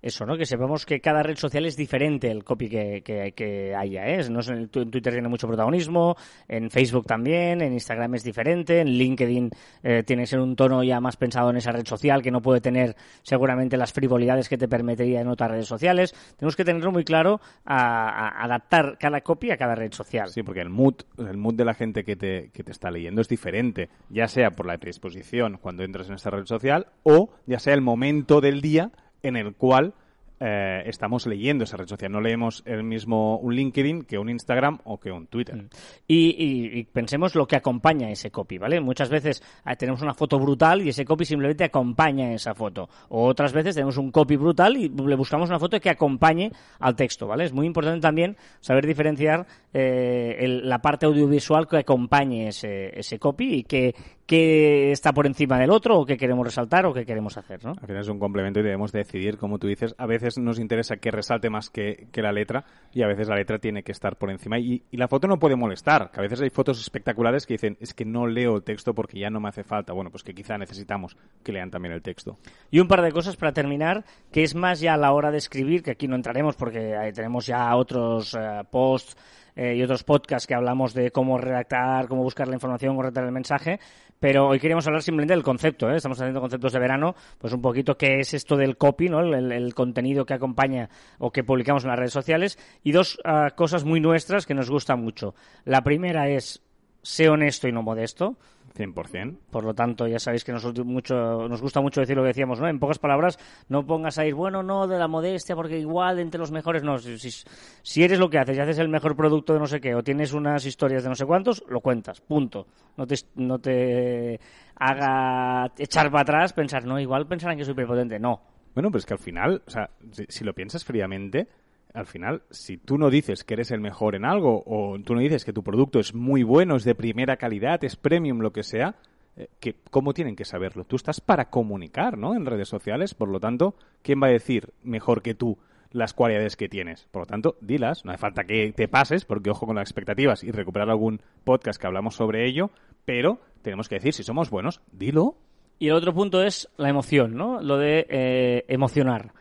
eso, 0.00 0.24
¿no? 0.24 0.36
Que 0.36 0.46
sepamos 0.46 0.86
que 0.86 1.00
cada 1.00 1.22
red 1.22 1.36
social 1.36 1.66
es 1.66 1.76
diferente 1.76 2.30
el 2.30 2.44
copy 2.44 2.68
que, 2.68 3.02
que, 3.34 3.74
haya, 3.74 4.06
¿eh? 4.06 4.28
No 4.30 4.40
en 4.40 4.68
Twitter 4.68 5.12
tiene 5.12 5.28
mucho 5.28 5.48
protagonismo, 5.48 6.16
en 6.46 6.70
Facebook 6.70 7.06
también, 7.06 7.60
en 7.62 7.72
Instagram 7.72 8.14
es 8.14 8.22
diferente, 8.22 8.80
en 8.80 8.88
LinkedIn 8.88 9.50
eh, 9.82 10.02
tiene 10.06 10.22
que 10.22 10.26
ser 10.26 10.40
un 10.40 10.54
tono 10.54 10.84
ya 10.84 11.00
más 11.00 11.16
pensado 11.16 11.50
en 11.50 11.56
esa 11.56 11.72
red 11.72 11.84
social 11.86 12.22
que 12.22 12.30
no 12.30 12.40
puede 12.40 12.60
tener 12.60 12.94
seguramente 13.22 13.76
las 13.76 13.92
frivolidades 13.92 14.48
que 14.48 14.56
te 14.56 14.68
permitiría 14.68 15.20
en 15.20 15.28
otras 15.28 15.50
redes 15.50 15.66
sociales. 15.66 16.14
Tenemos 16.36 16.54
que 16.54 16.64
tenerlo 16.64 16.92
muy 16.92 17.04
claro 17.04 17.40
a, 17.64 18.44
adaptar 18.44 18.98
cada 18.98 19.20
copy 19.20 19.50
a 19.50 19.56
cada 19.56 19.74
red 19.74 19.92
social. 19.92 20.28
Sí, 20.28 20.42
porque 20.42 20.60
el 20.60 20.70
mood, 20.70 20.94
el 21.18 21.36
mood 21.36 21.54
de 21.54 21.64
la 21.64 21.74
gente 21.74 22.04
que 22.04 22.14
te, 22.14 22.50
que 22.52 22.62
te 22.62 22.70
está 22.70 22.90
leyendo 22.90 23.20
es 23.20 23.28
diferente, 23.28 23.88
ya 24.10 24.28
sea 24.28 24.52
por 24.52 24.66
la 24.66 24.78
predisposición 24.78 25.58
cuando 25.60 25.82
entras 25.82 26.08
en 26.08 26.14
esta 26.14 26.30
red 26.30 26.46
social 26.46 26.86
o 27.02 27.30
ya 27.46 27.58
sea 27.58 27.74
el 27.74 27.80
momento 27.80 28.40
del 28.40 28.60
día 28.60 28.92
en 29.22 29.36
el 29.36 29.54
cual 29.54 29.94
eh, 30.40 30.84
estamos 30.86 31.26
leyendo 31.26 31.64
esa 31.64 31.76
red 31.76 31.88
social. 31.88 32.12
No 32.12 32.20
leemos 32.20 32.62
el 32.64 32.84
mismo 32.84 33.38
un 33.38 33.54
LinkedIn 33.54 34.02
que 34.04 34.18
un 34.18 34.28
Instagram 34.28 34.78
o 34.84 34.98
que 34.98 35.10
un 35.10 35.26
Twitter. 35.26 35.56
Mm. 35.56 35.68
Y, 36.06 36.84
pensemos 36.84 37.34
lo 37.34 37.46
que 37.46 37.56
acompaña 37.56 38.08
ese 38.10 38.30
copy, 38.30 38.56
¿vale? 38.58 38.80
Muchas 38.80 39.08
veces 39.08 39.42
eh, 39.66 39.74
tenemos 39.76 40.00
una 40.00 40.14
foto 40.14 40.38
brutal 40.38 40.82
y 40.82 40.90
ese 40.90 41.04
copy 41.04 41.24
simplemente 41.24 41.64
acompaña 41.64 42.32
esa 42.32 42.54
foto. 42.54 42.88
O 43.08 43.26
otras 43.26 43.52
veces 43.52 43.74
tenemos 43.74 43.96
un 43.96 44.12
copy 44.12 44.36
brutal 44.36 44.76
y 44.76 44.88
le 44.88 45.16
buscamos 45.16 45.48
una 45.48 45.58
foto 45.58 45.80
que 45.80 45.90
acompañe 45.90 46.52
al 46.78 46.94
texto, 46.94 47.26
¿vale? 47.26 47.44
Es 47.44 47.52
muy 47.52 47.66
importante 47.66 48.00
también 48.00 48.36
saber 48.60 48.86
diferenciar 48.86 49.44
eh, 49.72 50.60
la 50.62 50.78
parte 50.78 51.06
audiovisual 51.06 51.66
que 51.66 51.78
acompañe 51.78 52.48
ese 52.48 53.18
copy 53.18 53.54
y 53.54 53.62
que, 53.64 53.94
qué 54.28 54.92
está 54.92 55.14
por 55.14 55.26
encima 55.26 55.58
del 55.58 55.70
otro 55.70 55.98
o 55.98 56.04
qué 56.04 56.18
queremos 56.18 56.46
resaltar 56.46 56.84
o 56.84 56.92
qué 56.92 57.06
queremos 57.06 57.38
hacer, 57.38 57.64
¿no? 57.64 57.70
Al 57.70 57.86
final 57.86 58.02
es 58.02 58.08
un 58.08 58.18
complemento 58.18 58.60
y 58.60 58.62
debemos 58.62 58.92
decidir, 58.92 59.38
como 59.38 59.58
tú 59.58 59.66
dices, 59.66 59.94
a 59.96 60.04
veces 60.04 60.36
nos 60.36 60.58
interesa 60.58 60.98
que 60.98 61.10
resalte 61.10 61.48
más 61.48 61.70
que, 61.70 62.08
la 62.12 62.30
letra 62.30 62.66
y 62.92 63.02
a 63.02 63.06
veces 63.06 63.28
la 63.28 63.36
letra 63.36 63.58
tiene 63.58 63.82
que 63.82 63.92
estar 63.92 64.16
por 64.16 64.30
encima 64.30 64.58
y, 64.58 64.84
la 64.92 65.08
foto 65.08 65.28
no 65.28 65.38
puede 65.38 65.56
molestar, 65.56 66.10
que 66.10 66.20
a 66.20 66.22
veces 66.22 66.42
hay 66.42 66.50
fotos 66.50 66.78
espectaculares 66.78 67.46
que 67.46 67.54
dicen 67.54 67.78
es 67.80 67.94
que 67.94 68.04
no 68.04 68.26
leo 68.26 68.56
el 68.56 68.64
texto 68.64 68.94
porque 68.94 69.18
ya 69.18 69.30
no 69.30 69.40
me 69.40 69.48
hace 69.48 69.64
falta. 69.64 69.94
Bueno, 69.94 70.10
pues 70.10 70.22
que 70.22 70.34
quizá 70.34 70.58
necesitamos 70.58 71.16
que 71.42 71.52
lean 71.52 71.70
también 71.70 71.94
el 71.94 72.02
texto. 72.02 72.36
Y 72.70 72.80
un 72.80 72.88
par 72.88 73.00
de 73.00 73.12
cosas 73.12 73.36
para 73.36 73.52
terminar, 73.52 74.04
que 74.30 74.42
es 74.42 74.54
más 74.54 74.80
ya 74.80 74.92
a 74.92 74.98
la 74.98 75.12
hora 75.12 75.30
de 75.30 75.38
escribir, 75.38 75.82
que 75.82 75.92
aquí 75.92 76.06
no 76.06 76.16
entraremos 76.16 76.54
porque 76.54 77.12
tenemos 77.14 77.46
ya 77.46 77.74
otros 77.74 78.34
eh, 78.34 78.62
posts 78.70 79.16
eh, 79.58 79.74
y 79.74 79.82
otros 79.82 80.04
podcasts 80.04 80.46
que 80.46 80.54
hablamos 80.54 80.94
de 80.94 81.10
cómo 81.10 81.36
redactar, 81.36 82.06
cómo 82.06 82.22
buscar 82.22 82.46
la 82.46 82.54
información, 82.54 82.92
cómo 82.92 83.02
redactar 83.02 83.24
el 83.24 83.32
mensaje, 83.32 83.80
pero 84.20 84.46
hoy 84.46 84.60
queríamos 84.60 84.86
hablar 84.86 85.02
simplemente 85.02 85.34
del 85.34 85.42
concepto, 85.42 85.90
¿eh? 85.90 85.96
estamos 85.96 86.20
haciendo 86.20 86.40
conceptos 86.40 86.72
de 86.72 86.78
verano, 86.78 87.16
pues 87.38 87.52
un 87.52 87.60
poquito 87.60 87.96
qué 87.98 88.20
es 88.20 88.34
esto 88.34 88.56
del 88.56 88.76
copy, 88.76 89.08
¿no? 89.08 89.18
el, 89.20 89.74
contenido 89.74 90.24
que 90.24 90.34
acompaña 90.34 90.88
o 91.18 91.32
que 91.32 91.42
publicamos 91.42 91.82
en 91.82 91.90
las 91.90 91.98
redes 91.98 92.12
sociales, 92.12 92.56
y 92.84 92.92
dos 92.92 93.18
ah, 93.24 93.50
cosas 93.56 93.82
muy 93.82 93.98
nuestras 93.98 94.46
que 94.46 94.54
nos 94.54 94.70
gustan 94.70 95.02
mucho. 95.02 95.34
La 95.64 95.82
primera 95.82 96.28
es, 96.28 96.62
sé 97.02 97.28
honesto 97.28 97.66
y 97.66 97.72
no 97.72 97.82
modesto. 97.82 98.36
100%. 98.78 99.36
Por 99.50 99.64
lo 99.64 99.74
tanto, 99.74 100.06
ya 100.06 100.18
sabéis 100.18 100.44
que 100.44 100.52
nos, 100.52 100.64
mucho, 100.84 101.48
nos 101.48 101.60
gusta 101.60 101.80
mucho 101.80 102.00
decir 102.00 102.16
lo 102.16 102.22
que 102.22 102.28
decíamos, 102.28 102.60
¿no? 102.60 102.68
En 102.68 102.78
pocas 102.78 102.98
palabras, 102.98 103.38
no 103.68 103.84
pongas 103.84 104.18
a 104.18 104.26
ir, 104.26 104.34
bueno, 104.34 104.62
no, 104.62 104.86
de 104.86 104.98
la 104.98 105.08
modestia, 105.08 105.56
porque 105.56 105.78
igual 105.78 106.18
entre 106.20 106.38
los 106.38 106.52
mejores, 106.52 106.82
no. 106.82 106.98
Si, 106.98 108.02
eres 108.02 108.18
lo 108.18 108.30
que 108.30 108.38
haces 108.38 108.56
y 108.56 108.60
haces 108.60 108.78
el 108.78 108.88
mejor 108.88 109.16
producto 109.16 109.52
de 109.52 109.58
no 109.58 109.66
sé 109.66 109.80
qué, 109.80 109.94
o 109.94 110.02
tienes 110.02 110.32
unas 110.32 110.64
historias 110.64 111.02
de 111.02 111.08
no 111.08 111.14
sé 111.14 111.26
cuántos, 111.26 111.64
lo 111.68 111.80
cuentas, 111.80 112.20
punto. 112.20 112.66
No 112.96 113.06
te, 113.06 113.16
no 113.36 113.58
te 113.58 114.40
haga 114.76 115.72
echar 115.76 116.10
para 116.10 116.22
atrás, 116.22 116.52
pensar, 116.52 116.84
no, 116.84 116.98
igual 117.00 117.26
pensarán 117.26 117.56
que 117.56 117.64
soy 117.64 117.74
prepotente, 117.74 118.18
no. 118.18 118.40
Bueno, 118.74 118.90
pues 118.90 119.04
que 119.04 119.14
al 119.14 119.18
final, 119.18 119.62
o 119.66 119.70
sea, 119.70 119.90
si 120.28 120.44
lo 120.44 120.54
piensas 120.54 120.84
fríamente, 120.84 121.48
al 121.94 122.06
final, 122.06 122.42
si 122.50 122.76
tú 122.76 122.98
no 122.98 123.10
dices 123.10 123.44
que 123.44 123.54
eres 123.54 123.70
el 123.70 123.80
mejor 123.80 124.14
en 124.14 124.24
algo 124.24 124.62
o 124.66 124.98
tú 125.00 125.14
no 125.14 125.20
dices 125.20 125.44
que 125.44 125.52
tu 125.52 125.62
producto 125.62 125.98
es 125.98 126.14
muy 126.14 126.42
bueno, 126.42 126.76
es 126.76 126.84
de 126.84 126.94
primera 126.94 127.36
calidad, 127.36 127.82
es 127.84 127.96
premium, 127.96 128.40
lo 128.40 128.52
que 128.52 128.62
sea, 128.62 128.96
eh, 129.36 129.48
que, 129.60 129.76
¿cómo 129.90 130.14
tienen 130.14 130.36
que 130.36 130.44
saberlo? 130.44 130.84
Tú 130.84 130.96
estás 130.96 131.20
para 131.20 131.50
comunicar, 131.50 132.18
¿no? 132.18 132.34
En 132.34 132.46
redes 132.46 132.68
sociales, 132.68 133.14
por 133.14 133.28
lo 133.28 133.40
tanto, 133.40 133.74
¿quién 134.02 134.22
va 134.22 134.26
a 134.26 134.30
decir 134.30 134.70
mejor 134.82 135.22
que 135.22 135.34
tú 135.34 135.58
las 135.90 136.12
cualidades 136.12 136.56
que 136.56 136.68
tienes? 136.68 137.06
Por 137.10 137.22
lo 137.22 137.26
tanto, 137.26 137.56
dilas, 137.60 138.04
no 138.04 138.12
hace 138.12 138.20
falta 138.20 138.44
que 138.44 138.72
te 138.72 138.88
pases, 138.88 139.24
porque 139.24 139.50
ojo 139.50 139.66
con 139.66 139.76
las 139.76 139.88
expectativas 139.88 140.44
y 140.44 140.50
recuperar 140.50 140.90
algún 140.90 141.20
podcast 141.44 141.80
que 141.80 141.86
hablamos 141.86 142.14
sobre 142.14 142.46
ello, 142.46 142.70
pero 143.04 143.40
tenemos 143.62 143.88
que 143.88 143.96
decir, 143.96 144.12
si 144.12 144.22
somos 144.22 144.50
buenos, 144.50 144.82
dilo. 144.92 145.36
Y 145.78 145.88
el 145.88 145.94
otro 145.94 146.12
punto 146.12 146.42
es 146.42 146.68
la 146.76 146.88
emoción, 146.88 147.34
¿no? 147.36 147.62
Lo 147.62 147.78
de 147.78 148.06
eh, 148.10 148.64
emocionar. 148.68 149.32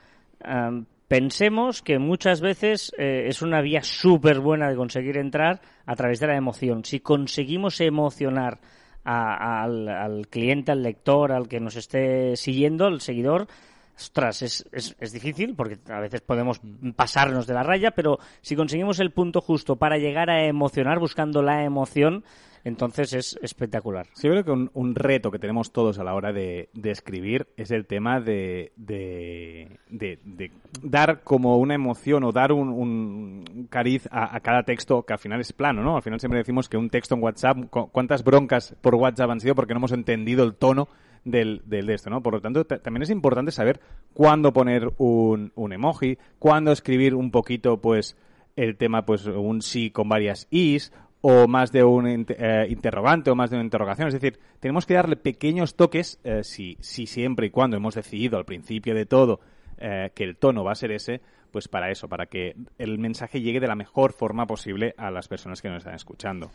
Pensemos 1.08 1.82
que 1.82 2.00
muchas 2.00 2.42
veces 2.42 2.92
eh, 2.98 3.28
es 3.28 3.42
una 3.42 3.62
vía 3.62 3.82
súper 3.82 4.42
buena 4.42 4.70
de 4.70 4.76
conseguir 4.76 5.18
entrar 5.18 5.62
a 5.86 5.96
través 5.96 6.20
de 6.20 6.28
la 6.28 6.36
emoción. 6.36 6.84
Si 6.84 7.00
conseguimos 7.00 7.80
emocionar 7.80 8.60
al, 9.06 10.28
cliente, 10.30 10.74
al 10.74 10.84
lector, 10.84 11.32
al 11.32 11.48
que 11.48 11.62
nos 11.62 11.78
esté 11.78 12.36
siguiendo, 12.36 12.88
al 12.88 13.00
seguidor, 13.00 13.48
ostras, 13.96 14.42
es, 14.42 14.68
es, 14.74 14.98
es, 15.00 15.14
difícil 15.14 15.56
porque 15.56 15.80
a 15.90 16.02
veces 16.02 16.20
podemos 16.20 16.60
pasarnos 16.98 17.48
de 17.48 17.54
la 17.54 17.64
raya, 17.64 17.92
pero 17.92 18.20
si 18.42 18.58
conseguimos 18.58 19.00
el 19.00 19.12
punto 19.12 19.40
justo 19.40 19.78
para 19.78 19.98
llegar 19.98 20.30
a 20.30 20.46
emocionar, 20.46 21.00
buscando 21.00 21.42
la 21.42 21.64
emoción, 21.64 22.26
entonces 22.64 23.14
es 23.14 23.40
espectacular. 23.42 24.08
Sí, 24.14 24.28
yo 24.28 24.32
creo 24.32 24.44
que 24.44 24.52
un, 24.52 24.96
reto 24.96 25.32
que 25.32 25.40
tenemos 25.40 25.72
todos 25.72 26.00
a 26.00 26.04
la 26.04 26.14
hora 26.14 26.34
de, 26.34 26.70
escribir 26.84 27.48
es 27.58 27.72
el 27.72 27.86
tema 27.86 28.20
de, 28.20 28.72
de, 28.76 29.70
dar 30.82 31.24
como 31.24 31.58
una 31.58 31.76
emoción 31.76 32.24
o 32.24 32.32
dar 32.32 32.52
un, 32.52 33.68
cariz 33.70 34.08
a, 34.12 34.40
cada 34.40 34.64
texto 34.64 35.04
que 35.04 35.14
al 35.14 35.20
final 35.20 35.42
es 35.42 35.54
plano, 35.54 35.84
¿no? 35.84 35.96
Al 35.96 36.02
final 36.02 36.20
siempre 36.20 36.40
decimos 36.40 36.70
que 36.70 36.78
un 36.78 36.90
texto 36.90 37.16
en 37.16 37.24
WhatsApp, 37.24 37.58
¿cuántas 37.70 38.24
broncas 38.24 38.76
por 38.82 38.96
WhatsApp 38.96 39.30
han 39.30 39.40
sido 39.40 39.56
porque 39.56 39.74
no 39.74 39.80
hemos 39.80 39.92
entendido 39.92 40.44
el 40.44 40.56
tono 40.56 40.88
del, 41.28 41.62
del 41.66 41.86
de 41.86 41.94
esto, 41.94 42.10
¿no? 42.10 42.22
Por 42.22 42.34
lo 42.34 42.42
tanto, 42.42 42.66
también 42.66 43.04
es 43.04 43.10
importante 43.10 43.52
saber 43.52 43.80
cuándo 44.14 44.54
poner 44.54 44.92
un, 44.98 45.52
un 45.56 45.74
emoji, 45.74 46.18
cuándo 46.40 46.72
escribir 46.72 47.14
un 47.16 47.32
poquito, 47.32 47.82
pues, 47.82 48.18
el 48.56 48.78
tema, 48.78 49.06
pues, 49.06 49.26
un 49.26 49.62
sí 49.62 49.92
con 49.92 50.10
varias 50.10 50.48
is, 50.50 50.92
o 51.29 51.46
más 51.46 51.74
de 51.74 51.84
un 51.84 52.07
eh, 52.07 52.67
interrogante 52.69 53.29
o 53.29 53.36
más 53.36 53.50
de 53.50 53.57
una 53.57 53.65
interrogación. 53.65 54.07
Es 54.07 54.13
decir, 54.13 54.39
tenemos 54.62 54.86
que 54.86 54.93
darle 54.93 55.17
pequeños 55.17 55.75
toques 55.75 56.22
eh, 56.24 56.41
si, 56.46 56.77
si 56.79 57.05
siempre 57.05 57.48
y 57.48 57.50
cuando 57.50 57.75
hemos 57.75 57.96
decidido 57.96 58.38
al 58.38 58.46
principio 58.46 58.96
de 58.96 59.05
todo 59.05 59.41
eh, 59.77 60.12
que 60.15 60.24
el 60.24 60.38
tono 60.38 60.63
va 60.63 60.72
a 60.72 60.75
ser 60.75 60.93
ese, 60.93 61.19
pues 61.58 61.68
para 61.68 61.90
eso, 61.90 62.08
para 62.08 62.28
que 62.28 62.56
el 62.78 63.00
mensaje 63.00 63.42
llegue 63.42 63.60
de 63.60 63.66
la 63.66 63.74
mejor 63.74 64.14
forma 64.14 64.46
posible 64.46 64.94
a 64.96 65.10
las 65.10 65.28
personas 65.28 65.60
que 65.60 65.70
nos 65.70 65.80
están 65.80 65.96
escuchando. 65.96 66.52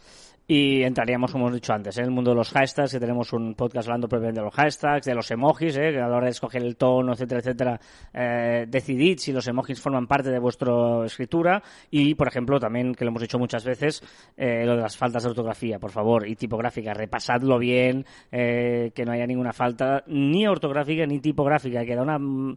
Y 0.46 0.82
entraríamos, 0.82 1.30
como 1.32 1.46
hemos 1.46 1.54
dicho 1.54 1.72
antes, 1.72 1.96
en 1.98 2.04
el 2.04 2.10
mundo 2.10 2.30
de 2.30 2.36
los 2.36 2.50
hashtags, 2.50 2.92
que 2.92 3.00
tenemos 3.00 3.32
un 3.32 3.54
podcast 3.54 3.88
hablando 3.88 4.08
propiamente 4.08 4.40
de 4.40 4.44
los 4.44 4.54
hashtags, 4.54 5.06
de 5.06 5.14
los 5.14 5.30
emojis, 5.30 5.76
¿eh? 5.76 5.88
a 6.00 6.08
la 6.08 6.16
hora 6.16 6.26
de 6.26 6.32
escoger 6.32 6.62
el 6.62 6.76
tono, 6.76 7.12
etcétera, 7.12 7.40
etcétera, 7.40 7.80
eh, 8.12 8.66
decidid 8.68 9.18
si 9.18 9.32
los 9.32 9.46
emojis 9.48 9.80
forman 9.80 10.06
parte 10.06 10.30
de 10.30 10.38
vuestra 10.38 11.06
escritura. 11.06 11.62
Y, 11.90 12.14
por 12.14 12.28
ejemplo, 12.28 12.58
también, 12.58 12.94
que 12.94 13.04
lo 13.04 13.10
hemos 13.10 13.22
dicho 13.22 13.38
muchas 13.38 13.64
veces, 13.64 14.02
eh, 14.36 14.64
lo 14.66 14.76
de 14.76 14.82
las 14.82 14.96
faltas 14.96 15.22
de 15.22 15.30
ortografía, 15.30 15.78
por 15.78 15.90
favor, 15.90 16.28
y 16.28 16.34
tipográfica, 16.34 16.92
repasadlo 16.92 17.58
bien, 17.58 18.04
eh, 18.30 18.90
que 18.94 19.04
no 19.04 19.12
haya 19.12 19.26
ninguna 19.26 19.52
falta, 19.52 20.02
ni 20.06 20.46
ortográfica 20.46 21.06
ni 21.06 21.20
tipográfica, 21.20 21.84
que 21.84 21.94
da 21.94 22.02
una... 22.02 22.18
Mm, 22.18 22.56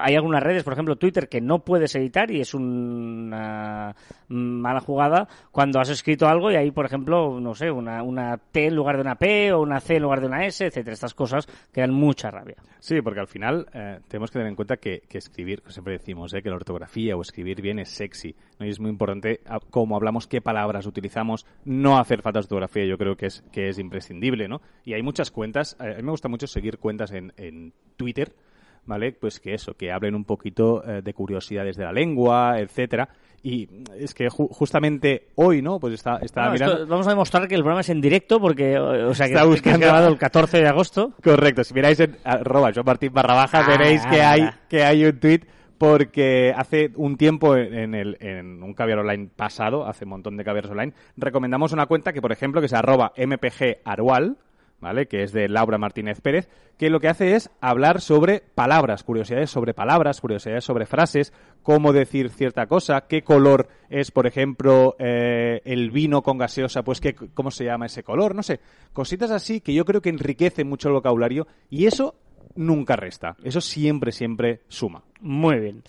hay 0.00 0.14
algunas 0.14 0.42
redes, 0.42 0.62
por 0.62 0.72
ejemplo, 0.72 0.96
Twitter, 0.96 1.28
que 1.28 1.40
no 1.40 1.64
editar 1.94 2.30
y 2.30 2.40
es 2.40 2.54
una 2.54 3.94
mala 4.28 4.80
jugada 4.80 5.28
cuando 5.50 5.80
has 5.80 5.88
escrito 5.88 6.28
algo 6.28 6.50
y 6.50 6.56
ahí, 6.56 6.70
por 6.70 6.86
ejemplo, 6.86 7.40
no 7.40 7.54
sé, 7.54 7.70
una, 7.70 8.02
una 8.02 8.36
T 8.38 8.66
en 8.66 8.76
lugar 8.76 8.96
de 8.96 9.02
una 9.02 9.16
P 9.16 9.52
o 9.52 9.60
una 9.60 9.80
C 9.80 9.96
en 9.96 10.02
lugar 10.02 10.20
de 10.20 10.26
una 10.26 10.46
S, 10.46 10.64
etcétera. 10.64 10.94
Estas 10.94 11.14
cosas 11.14 11.46
que 11.72 11.80
dan 11.80 11.92
mucha 11.92 12.30
rabia. 12.30 12.56
Sí, 12.80 13.00
porque 13.00 13.20
al 13.20 13.26
final 13.26 13.66
eh, 13.72 13.98
tenemos 14.08 14.30
que 14.30 14.34
tener 14.34 14.48
en 14.48 14.56
cuenta 14.56 14.76
que, 14.76 15.02
que 15.08 15.18
escribir, 15.18 15.62
siempre 15.68 15.94
decimos, 15.94 16.32
eh, 16.34 16.42
que 16.42 16.50
la 16.50 16.56
ortografía 16.56 17.16
o 17.16 17.22
escribir 17.22 17.62
bien 17.62 17.78
es 17.78 17.88
sexy. 17.88 18.34
Y 18.60 18.68
es 18.68 18.78
muy 18.78 18.90
importante 18.90 19.40
ah, 19.46 19.58
cómo 19.70 19.96
hablamos, 19.96 20.26
qué 20.26 20.40
palabras 20.40 20.86
utilizamos, 20.86 21.46
no 21.64 21.98
hacer 21.98 22.22
falta 22.22 22.40
de 22.40 22.44
ortografía, 22.44 22.84
yo 22.84 22.98
creo 22.98 23.16
que 23.16 23.26
es, 23.26 23.42
que 23.52 23.68
es 23.68 23.78
imprescindible, 23.78 24.48
¿no? 24.48 24.60
Y 24.84 24.94
hay 24.94 25.02
muchas 25.02 25.30
cuentas, 25.30 25.76
eh, 25.80 25.94
a 25.94 25.96
mí 25.96 26.02
me 26.02 26.10
gusta 26.10 26.28
mucho 26.28 26.46
seguir 26.46 26.78
cuentas 26.78 27.12
en, 27.12 27.32
en 27.36 27.72
Twitter, 27.96 28.34
¿vale? 28.86 29.12
Pues 29.12 29.40
que 29.40 29.54
eso, 29.54 29.74
que 29.74 29.92
hablen 29.92 30.14
un 30.14 30.24
poquito 30.24 30.82
eh, 30.86 31.02
de 31.02 31.14
curiosidades 31.14 31.76
de 31.76 31.84
la 31.84 31.92
lengua, 31.92 32.58
etcétera. 32.58 33.08
Y 33.42 33.68
es 33.98 34.14
que 34.14 34.30
justamente 34.30 35.28
hoy, 35.34 35.60
¿no? 35.60 35.78
Pues 35.78 35.92
está, 35.92 36.16
está 36.22 36.48
mirando... 36.48 36.86
vamos 36.86 37.06
a 37.06 37.10
demostrar 37.10 37.46
que 37.46 37.54
el 37.54 37.60
programa 37.60 37.82
es 37.82 37.90
en 37.90 38.00
directo 38.00 38.40
porque, 38.40 38.78
o 38.78 39.14
sea, 39.14 39.26
que 39.26 39.34
está 39.34 39.44
buscando... 39.44 39.80
grabado 39.80 40.08
el 40.08 40.16
14 40.16 40.58
de 40.58 40.66
agosto. 40.66 41.12
Correcto. 41.22 41.62
Si 41.62 41.74
miráis 41.74 42.00
en 42.00 42.16
arroba 42.24 42.70
Martín 42.86 43.12
barra 43.12 43.34
baja, 43.34 43.62
ah, 43.66 43.68
veréis 43.68 44.04
que 44.06 44.22
hay, 44.22 44.48
que 44.70 44.82
hay 44.82 45.04
un 45.04 45.20
tweet 45.20 45.42
porque 45.76 46.54
hace 46.56 46.92
un 46.96 47.18
tiempo 47.18 47.54
en, 47.56 47.94
el, 47.94 48.16
en 48.20 48.62
un 48.62 48.72
caviar 48.72 49.00
online 49.00 49.28
pasado, 49.36 49.86
hace 49.86 50.04
un 50.04 50.10
montón 50.12 50.38
de 50.38 50.44
caviares 50.44 50.70
online, 50.70 50.94
recomendamos 51.18 51.72
una 51.72 51.84
cuenta 51.84 52.14
que, 52.14 52.22
por 52.22 52.32
ejemplo, 52.32 52.62
que 52.62 52.68
se 52.68 52.76
arroba 52.76 53.12
mpgarual, 53.18 54.38
¿vale? 54.84 55.06
Que 55.06 55.22
es 55.22 55.32
de 55.32 55.48
Laura 55.48 55.78
Martínez 55.78 56.20
Pérez, 56.20 56.48
que 56.78 56.90
lo 56.90 57.00
que 57.00 57.08
hace 57.08 57.34
es 57.34 57.50
hablar 57.60 58.00
sobre 58.00 58.42
palabras, 58.54 59.02
curiosidades 59.02 59.50
sobre 59.50 59.74
palabras, 59.74 60.20
curiosidades 60.20 60.64
sobre 60.64 60.86
frases, 60.86 61.32
cómo 61.62 61.92
decir 61.92 62.30
cierta 62.30 62.66
cosa, 62.66 63.06
qué 63.08 63.22
color 63.22 63.68
es, 63.88 64.10
por 64.10 64.26
ejemplo, 64.26 64.94
eh, 64.98 65.60
el 65.64 65.90
vino 65.90 66.22
con 66.22 66.38
gaseosa, 66.38 66.82
pues 66.82 67.00
qué, 67.00 67.14
cómo 67.14 67.50
se 67.50 67.64
llama 67.64 67.86
ese 67.86 68.02
color, 68.02 68.34
no 68.34 68.42
sé, 68.42 68.60
cositas 68.92 69.30
así 69.30 69.60
que 69.60 69.74
yo 69.74 69.84
creo 69.84 70.00
que 70.00 70.10
enriquece 70.10 70.64
mucho 70.64 70.88
el 70.88 70.94
vocabulario 70.94 71.46
y 71.70 71.86
eso 71.86 72.14
nunca 72.54 72.94
resta, 72.96 73.36
eso 73.42 73.60
siempre, 73.60 74.12
siempre 74.12 74.60
suma. 74.68 75.02
Muy 75.20 75.58
bien. 75.58 75.82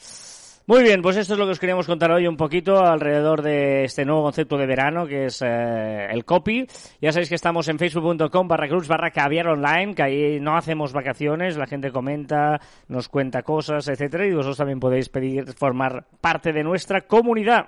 Muy 0.67 0.81
bien, 0.81 1.03
pues 1.03 1.15
esto 1.15 1.33
es 1.33 1.39
lo 1.39 1.45
que 1.45 1.51
os 1.51 1.59
queríamos 1.59 1.85
contar 1.85 2.11
hoy 2.11 2.25
un 2.25 2.37
poquito 2.37 2.83
alrededor 2.83 3.43
de 3.43 3.83
este 3.83 4.03
nuevo 4.03 4.23
concepto 4.23 4.57
de 4.57 4.65
verano 4.65 5.05
que 5.05 5.25
es 5.25 5.43
eh, 5.43 6.07
el 6.09 6.25
copy. 6.25 6.65
Ya 6.99 7.11
sabéis 7.11 7.29
que 7.29 7.35
estamos 7.35 7.67
en 7.67 7.77
facebook.com 7.77 8.47
barra 8.47 8.67
cruz 8.67 8.87
barra 8.87 9.11
caviar 9.11 9.47
online, 9.47 9.93
que 9.93 10.01
ahí 10.01 10.39
no 10.39 10.57
hacemos 10.57 10.91
vacaciones, 10.91 11.55
la 11.55 11.67
gente 11.67 11.91
comenta, 11.91 12.59
nos 12.87 13.09
cuenta 13.09 13.43
cosas, 13.43 13.87
etcétera, 13.87 14.25
y 14.25 14.33
vosotros 14.33 14.57
también 14.57 14.79
podéis 14.79 15.07
pedir 15.09 15.53
formar 15.53 16.07
parte 16.19 16.51
de 16.51 16.63
nuestra 16.63 17.01
comunidad. 17.01 17.67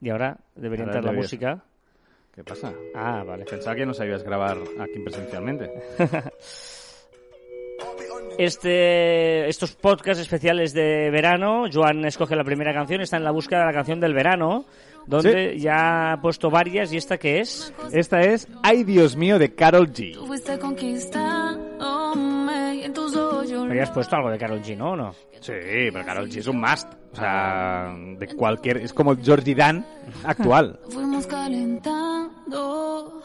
Y 0.00 0.08
ahora 0.08 0.38
debería 0.54 0.86
entrar 0.86 1.04
la 1.04 1.12
música. 1.12 1.62
¿Qué 2.34 2.42
pasa? 2.42 2.72
Ah, 2.94 3.22
vale. 3.22 3.44
Pensaba 3.44 3.76
que 3.76 3.84
no 3.84 3.92
sabías 3.92 4.22
grabar 4.22 4.56
aquí 4.80 4.98
presencialmente. 5.00 5.70
Este, 8.38 9.48
estos 9.48 9.76
podcasts 9.76 10.20
especiales 10.20 10.72
de 10.72 11.10
verano, 11.10 11.66
Joan 11.72 12.04
escoge 12.04 12.34
la 12.34 12.42
primera 12.44 12.74
canción, 12.74 13.00
está 13.00 13.16
en 13.16 13.24
la 13.24 13.30
búsqueda 13.30 13.60
de 13.60 13.66
la 13.66 13.72
canción 13.72 14.00
del 14.00 14.12
verano, 14.12 14.64
donde 15.06 15.56
ya 15.58 16.12
ha 16.12 16.20
puesto 16.20 16.50
varias, 16.50 16.92
¿y 16.92 16.96
esta 16.96 17.16
qué 17.16 17.40
es? 17.40 17.72
Esta 17.92 18.20
es 18.20 18.48
Ay 18.62 18.82
Dios 18.84 19.16
mío 19.16 19.38
de 19.38 19.54
Carol 19.54 19.92
G. 19.92 20.14
Tú 20.14 20.26
fuiste 20.26 20.58
conquistándome 20.58 22.74
y 22.76 22.84
en 22.84 22.92
tus 22.92 23.14
ojos 23.14 23.48
yo 23.48 23.62
Habías 23.62 23.90
puesto 23.90 24.16
algo 24.16 24.30
de 24.30 24.38
Carol 24.38 24.60
G, 24.62 24.76
¿no? 24.76 24.92
¿O 24.92 24.96
no? 24.96 25.12
Sí, 25.40 25.52
pero 25.92 26.04
Carol 26.04 26.28
G 26.28 26.38
es 26.38 26.46
un 26.48 26.60
must. 26.60 26.92
O 27.12 27.16
sea, 27.16 27.94
de 28.18 28.26
cualquier... 28.34 28.78
Es 28.78 28.92
como 28.92 29.16
Georgie 29.16 29.54
Dan 29.54 29.86
actual. 30.24 30.80
fuimos 30.90 31.26
calentando. 31.28 33.22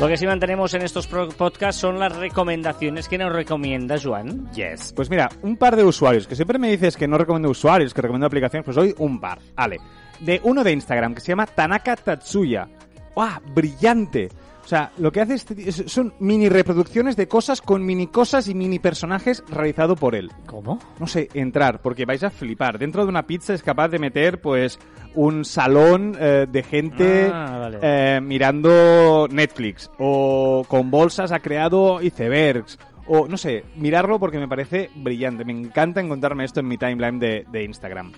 Lo 0.00 0.08
que 0.08 0.16
sí 0.16 0.26
mantenemos 0.26 0.74
en 0.74 0.82
estos 0.82 1.06
podcasts 1.06 1.80
son 1.80 1.98
las 1.98 2.14
recomendaciones 2.14 3.08
que 3.08 3.16
nos 3.16 3.32
recomienda 3.32 3.96
Joan. 4.02 4.50
Yes. 4.52 4.92
Pues 4.94 5.08
mira, 5.08 5.30
un 5.42 5.56
par 5.56 5.76
de 5.76 5.84
usuarios, 5.84 6.26
que 6.26 6.34
siempre 6.34 6.58
me 6.58 6.68
dices 6.68 6.96
que 6.96 7.06
no 7.06 7.16
recomiendo 7.16 7.48
usuarios, 7.48 7.94
que 7.94 8.02
recomiendo 8.02 8.26
aplicaciones, 8.26 8.64
pues 8.64 8.76
hoy 8.76 8.94
un 8.98 9.20
par. 9.20 9.38
Vale. 9.54 9.78
De 10.20 10.40
uno 10.42 10.64
de 10.64 10.72
Instagram 10.72 11.14
que 11.14 11.20
se 11.20 11.28
llama 11.28 11.46
Tanaka 11.46 11.96
Tatsuya. 11.96 12.68
¡Guau! 13.14 13.40
¡Brillante! 13.54 14.28
O 14.64 14.66
sea, 14.66 14.92
lo 14.96 15.12
que 15.12 15.20
hace 15.20 15.34
este 15.34 15.68
es- 15.68 15.84
son 15.86 16.14
mini 16.20 16.48
reproducciones 16.48 17.16
de 17.16 17.28
cosas 17.28 17.60
con 17.60 17.84
mini 17.84 18.06
cosas 18.06 18.48
y 18.48 18.54
mini 18.54 18.78
personajes 18.78 19.44
realizado 19.50 19.94
por 19.94 20.14
él. 20.14 20.30
¿Cómo? 20.46 20.78
no 20.98 21.06
sé, 21.06 21.28
entrar, 21.34 21.82
porque 21.82 22.06
vais 22.06 22.22
a 22.24 22.30
flipar. 22.30 22.78
Dentro 22.78 23.02
de 23.02 23.08
una 23.10 23.26
pizza 23.26 23.52
es 23.52 23.62
capaz 23.62 23.88
de 23.88 23.98
meter, 23.98 24.40
pues, 24.40 24.78
un 25.14 25.44
salón 25.44 26.16
eh, 26.18 26.46
de 26.50 26.62
gente 26.62 27.30
Ah, 27.32 27.58
vale. 27.60 27.78
eh, 27.82 28.20
mirando 28.22 29.28
Netflix. 29.30 29.90
O 29.98 30.64
con 30.66 30.90
bolsas 30.90 31.30
ha 31.32 31.40
creado 31.40 32.00
icebergs. 32.00 32.78
O, 33.06 33.28
no 33.28 33.36
sé, 33.36 33.64
mirarlo 33.76 34.18
porque 34.18 34.38
me 34.38 34.48
parece 34.48 34.88
brillante. 34.94 35.44
Me 35.44 35.52
encanta 35.52 36.00
encontrarme 36.00 36.44
esto 36.46 36.60
en 36.60 36.68
mi 36.68 36.78
timeline 36.78 37.18
de, 37.18 37.44
de 37.52 37.64
Instagram. 37.64 38.12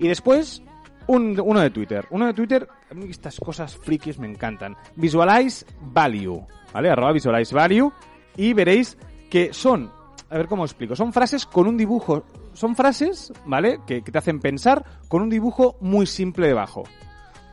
Y 0.00 0.08
después, 0.08 0.62
un- 1.06 1.40
uno 1.44 1.60
de 1.60 1.70
Twitter. 1.70 2.06
Uno 2.10 2.26
de 2.26 2.34
Twitter, 2.34 2.68
a 2.90 2.94
mí 2.94 3.06
estas 3.10 3.38
cosas 3.38 3.76
frikis 3.76 4.18
me 4.18 4.28
encantan. 4.28 4.76
Visualize 4.96 5.64
Value, 5.80 6.46
¿vale? 6.72 6.90
Arroba 6.90 7.12
Visualize 7.12 7.54
Value. 7.54 7.92
Y 8.36 8.52
veréis 8.54 8.96
que 9.30 9.52
son, 9.52 9.90
a 10.30 10.36
ver 10.36 10.46
cómo 10.46 10.64
explico, 10.64 10.96
son 10.96 11.12
frases 11.12 11.44
con 11.46 11.66
un 11.66 11.76
dibujo, 11.76 12.24
son 12.54 12.74
frases, 12.76 13.32
¿vale? 13.46 13.80
Que 13.86 14.00
te 14.00 14.16
hacen 14.18 14.40
pensar 14.40 14.84
con 15.08 15.22
un 15.22 15.28
dibujo 15.30 15.76
muy 15.80 16.06
simple 16.06 16.46
debajo. 16.46 16.84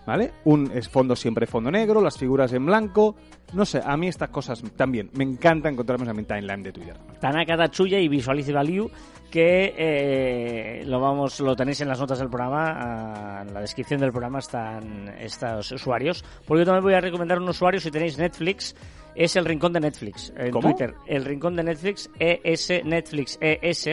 ¿Vale? 0.09 0.31
Un 0.45 0.71
es 0.73 0.89
fondo 0.89 1.15
siempre 1.15 1.45
fondo 1.45 1.69
negro, 1.69 2.01
las 2.01 2.17
figuras 2.17 2.51
en 2.53 2.65
blanco. 2.65 3.15
No 3.53 3.63
sé, 3.63 3.79
a 3.85 3.95
mí 3.95 4.07
estas 4.07 4.29
cosas 4.29 4.59
también 4.75 5.11
me 5.13 5.23
encanta 5.23 5.69
encontrarme 5.69 6.09
en 6.09 6.17
mi 6.17 6.23
timeline 6.23 6.63
de 6.63 6.71
Twitter. 6.71 6.97
Tanaka 7.19 7.55
Tatsuya 7.55 7.99
y 7.99 8.07
Visualize 8.07 8.51
Value, 8.51 8.89
que 9.29 9.75
eh, 9.77 10.83
lo 10.87 10.99
vamos 10.99 11.39
lo 11.41 11.55
tenéis 11.55 11.81
en 11.81 11.89
las 11.89 11.99
notas 11.99 12.17
del 12.17 12.27
programa, 12.27 12.71
ah, 12.71 13.45
en 13.47 13.53
la 13.53 13.61
descripción 13.61 13.99
del 13.99 14.09
programa 14.09 14.39
están 14.39 15.09
estos 15.19 15.73
usuarios. 15.73 16.25
Porque 16.47 16.61
yo 16.61 16.65
también 16.65 16.85
voy 16.85 16.95
a 16.95 17.01
recomendar 17.01 17.37
un 17.37 17.47
usuario, 17.47 17.79
si 17.79 17.91
tenéis 17.91 18.17
Netflix, 18.17 18.75
es 19.13 19.35
el 19.35 19.45
Rincón 19.45 19.73
de 19.73 19.79
Netflix, 19.79 20.33
en 20.35 20.49
¿Cómo? 20.49 20.69
Twitter. 20.69 20.95
El 21.05 21.23
Rincón 21.23 21.55
de 21.55 21.65
Netflix, 21.65 22.09
ES 22.17 22.83
Netflix 22.83 23.37
ES, 23.39 23.87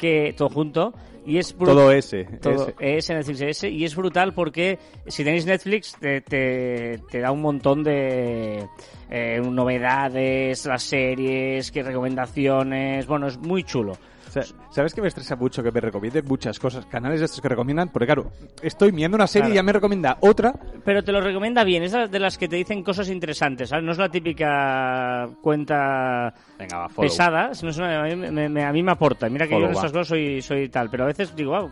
que 0.00 0.34
todo 0.36 0.48
junto, 0.48 0.94
y 1.26 1.38
es 1.38 1.54
Todo 1.54 1.90
ese. 1.90 2.24
todo 2.24 2.68
ese. 2.78 2.96
ES 2.96 3.10
Netflix 3.10 3.40
ES, 3.40 3.64
y 3.64 3.84
es 3.84 3.96
brutal 3.96 4.34
porque 4.34 4.78
si 5.06 5.24
tenéis 5.24 5.46
Netflix 5.46 5.96
te, 5.98 6.20
te, 6.20 7.00
te 7.10 7.20
da 7.20 7.30
un 7.32 7.40
montón 7.40 7.82
de 7.82 8.66
eh, 9.10 9.40
novedades, 9.40 10.66
las 10.66 10.82
series, 10.82 11.70
que 11.70 11.82
recomendaciones, 11.82 13.06
bueno, 13.06 13.26
es 13.26 13.38
muy 13.38 13.62
chulo. 13.64 13.92
¿Sabes 14.70 14.94
que 14.94 15.00
me 15.02 15.08
estresa 15.08 15.36
mucho 15.36 15.62
que 15.62 15.70
me 15.70 15.80
recomienden 15.80 16.24
muchas 16.26 16.58
cosas? 16.58 16.86
Canales 16.86 17.20
de 17.20 17.26
estos 17.26 17.40
que 17.40 17.48
recomiendan, 17.48 17.88
porque 17.90 18.06
claro, 18.06 18.30
estoy 18.62 18.90
viendo 18.90 19.14
una 19.16 19.26
serie 19.26 19.44
Claro. 19.46 19.54
y 19.54 19.56
ya 19.56 19.62
me 19.62 19.72
recomienda 19.72 20.16
otra. 20.20 20.52
Pero 20.84 21.02
te 21.04 21.12
lo 21.12 21.20
recomienda 21.20 21.64
bien, 21.64 21.82
es 21.82 21.92
de 21.92 22.18
las 22.18 22.36
que 22.38 22.48
te 22.48 22.56
dicen 22.56 22.82
cosas 22.82 23.08
interesantes, 23.08 23.68
¿sabes? 23.68 23.84
No 23.84 23.92
es 23.92 23.98
la 23.98 24.08
típica 24.08 25.28
cuenta 25.42 26.34
Venga, 26.58 26.78
va, 26.78 26.88
follow. 26.88 27.10
pesada, 27.10 27.54
sino 27.54 27.70
es 27.70 27.78
una- 27.78 28.02
a, 28.02 28.04
mí 28.04 28.16
me, 28.16 28.48
me- 28.48 28.64
a 28.64 28.72
mí 28.72 28.82
me 28.82 28.92
aporta. 28.92 29.28
Mira 29.28 29.46
que 29.46 29.52
yo 29.52 29.58
en 29.66 29.68
va. 29.68 29.72
estas 29.72 29.92
cosas 29.92 30.08
soy, 30.08 30.42
soy 30.42 30.68
tal, 30.68 30.90
pero 30.90 31.04
a 31.04 31.06
veces 31.08 31.34
digo, 31.36 31.52
wow, 31.52 31.70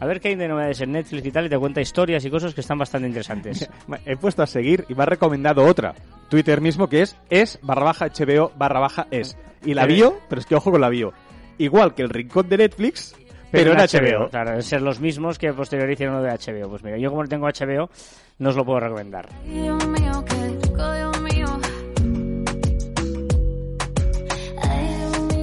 a 0.00 0.06
ver 0.06 0.20
qué 0.20 0.28
hay 0.28 0.34
de 0.34 0.48
novedades 0.48 0.80
en 0.80 0.92
Netflix 0.92 1.24
y 1.26 1.30
tal, 1.30 1.46
y 1.46 1.48
te 1.48 1.58
cuenta 1.58 1.80
historias 1.80 2.24
y 2.24 2.30
cosas 2.30 2.54
que 2.54 2.60
están 2.60 2.78
bastante 2.78 3.06
interesantes. 3.08 3.68
He 4.04 4.16
puesto 4.16 4.42
a 4.42 4.46
seguir 4.46 4.84
y 4.88 4.94
me 4.94 5.02
ha 5.04 5.06
recomendado 5.06 5.64
otra. 5.64 5.94
Twitter 6.28 6.60
mismo 6.60 6.88
que 6.88 7.02
es 7.02 7.16
es 7.30 7.58
barra 7.62 7.84
baja 7.84 8.06
HBO 8.08 8.50
barra 8.56 8.80
baja 8.80 9.06
es. 9.10 9.36
Y 9.66 9.72
la 9.72 9.86
bio, 9.86 10.18
pero 10.28 10.40
es 10.40 10.46
que 10.46 10.54
ojo 10.54 10.70
con 10.70 10.80
la 10.80 10.90
bio. 10.90 11.12
Igual 11.58 11.94
que 11.94 12.02
el 12.02 12.10
rincón 12.10 12.48
de 12.48 12.58
Netflix, 12.58 13.14
pero, 13.50 13.72
en 13.72 13.78
HBO. 13.78 14.28
Claro, 14.30 14.50
deben 14.50 14.62
ser 14.62 14.82
los 14.82 15.00
mismos 15.00 15.38
que 15.38 15.52
posterior 15.52 15.88
hicieron 15.90 16.16
lo 16.16 16.22
de 16.22 16.30
HBO. 16.30 16.68
Pues 16.68 16.82
mira, 16.82 16.98
yo 16.98 17.10
como 17.10 17.22
no 17.22 17.28
tengo 17.28 17.46
HBO, 17.46 17.88
no 18.38 18.48
os 18.48 18.56
lo 18.56 18.64
puedo 18.64 18.80
recomendar. 18.80 19.28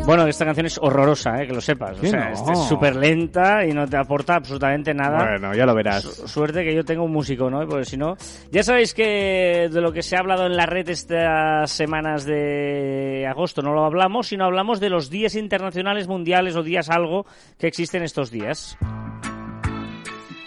Bueno, 0.05 0.25
esta 0.27 0.43
canción 0.45 0.65
es 0.65 0.77
horrorosa, 0.81 1.41
¿eh? 1.41 1.47
que 1.47 1.53
lo 1.53 1.61
sepas. 1.61 1.97
O 1.97 2.01
¿Qué 2.01 2.09
sea, 2.09 2.31
no? 2.31 2.51
es 2.51 2.59
súper 2.67 2.95
lenta 2.95 3.65
y 3.65 3.71
no 3.71 3.87
te 3.87 3.95
aporta 3.97 4.35
absolutamente 4.35 4.93
nada. 4.93 5.17
Bueno, 5.19 5.53
ya 5.55 5.65
lo 5.65 5.73
verás. 5.75 6.01
Su- 6.03 6.27
Suerte 6.27 6.63
que 6.65 6.73
yo 6.75 6.83
tengo 6.83 7.03
un 7.05 7.11
músico, 7.13 7.49
¿no? 7.49 7.65
Porque 7.67 7.85
si 7.85 7.95
no... 7.97 8.17
Ya 8.51 8.63
sabéis 8.63 8.93
que 8.93 9.69
de 9.71 9.79
lo 9.81 9.93
que 9.93 10.01
se 10.01 10.15
ha 10.17 10.19
hablado 10.19 10.47
en 10.47 10.57
la 10.57 10.65
red 10.65 10.89
estas 10.89 11.71
semanas 11.71 12.25
de 12.25 13.25
agosto 13.29 13.61
no 13.61 13.73
lo 13.73 13.85
hablamos, 13.85 14.27
sino 14.27 14.43
hablamos 14.45 14.79
de 14.81 14.89
los 14.89 15.09
días 15.09 15.35
internacionales 15.35 16.07
mundiales 16.07 16.55
o 16.57 16.63
días 16.63 16.89
algo 16.89 17.25
que 17.57 17.67
existen 17.67 18.03
estos 18.03 18.31
días. 18.31 18.77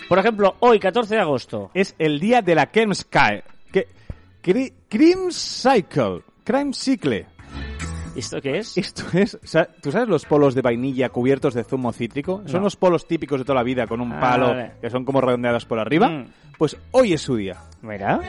Por 0.09 0.19
ejemplo, 0.19 0.57
hoy, 0.61 0.79
14 0.79 1.15
de 1.15 1.21
agosto. 1.21 1.71
Es 1.73 1.95
el 1.99 2.21
día 2.21 2.43
de 2.43 2.55
la 2.55 2.67
Crime 2.67 2.95
Sky. 2.95 3.43
Que, 3.73 3.87
cri- 4.43 4.75
Crime 4.91 5.31
Cycle. 5.31 6.21
Crime 6.45 6.73
Cycle. 6.75 7.27
¿Esto 8.17 8.41
qué 8.41 8.59
es? 8.59 8.79
Esto 8.79 9.03
es, 9.13 9.39
¿tú 9.83 9.91
sabes 9.91 10.09
los 10.09 10.25
polos 10.25 10.55
de 10.55 10.63
vainilla 10.63 11.09
cubiertos 11.09 11.53
de 11.55 11.65
zumo 11.65 11.93
cítrico? 11.93 12.43
Son 12.47 12.61
No. 12.61 12.65
los 12.65 12.77
polos 12.77 13.09
típicos 13.09 13.41
de 13.41 13.45
toda 13.45 13.57
la 13.57 13.63
vida 13.65 13.87
con 13.89 14.01
un 14.01 14.13
Ah, 14.13 14.21
palo 14.21 14.49
vale. 14.49 14.73
que 14.81 14.89
son 14.91 15.05
como 15.05 15.21
redondeados 15.21 15.65
por 15.67 15.79
arriba. 15.81 16.09
Mm. 16.09 16.27
Pues 16.57 16.77
hoy 16.93 17.13
es 17.13 17.23
su 17.23 17.37
día. 17.37 17.57
Mira. 17.83 18.21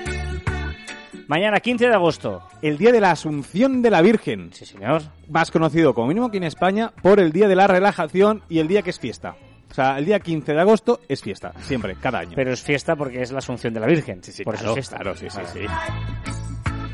Mañana, 1.28 1.60
15 1.60 1.88
de 1.88 1.94
agosto. 1.94 2.42
El 2.62 2.78
día 2.78 2.92
de 2.92 3.02
la 3.02 3.12
Asunción 3.12 3.82
de 3.82 3.90
la 3.92 4.02
Virgen. 4.02 4.50
Sí, 4.54 4.66
señor. 4.66 5.02
Más 5.30 5.50
conocido 5.52 5.94
como 5.94 6.08
mínimo 6.08 6.28
aquí 6.28 6.38
en 6.38 6.44
España 6.44 6.92
por 7.02 7.20
el 7.20 7.32
día 7.32 7.48
de 7.48 7.56
la 7.56 7.68
relajación 7.68 8.42
y 8.50 8.60
el 8.60 8.68
día 8.68 8.82
que 8.82 8.90
es 8.92 9.00
fiesta. 9.00 9.36
O 9.70 9.74
sea, 9.74 9.98
el 9.98 10.06
día 10.06 10.20
15 10.20 10.54
de 10.54 10.62
agosto 10.62 11.02
es 11.10 11.22
fiesta, 11.22 11.52
siempre, 11.62 11.96
cada 12.00 12.20
año. 12.20 12.32
Pero 12.36 12.52
es 12.54 12.62
fiesta 12.62 12.96
porque 12.96 13.22
es 13.22 13.32
la 13.32 13.40
Asunción 13.40 13.74
de 13.74 13.80
la 13.80 13.88
Virgen. 13.88 14.22
Por 14.44 14.56
eso 14.56 14.64
claro, 14.64 14.70
es 14.70 14.74
fiesta. 14.76 14.96
claro, 14.98 15.16
sí, 15.16 15.28
sí, 15.30 15.40
sí. 15.54 15.60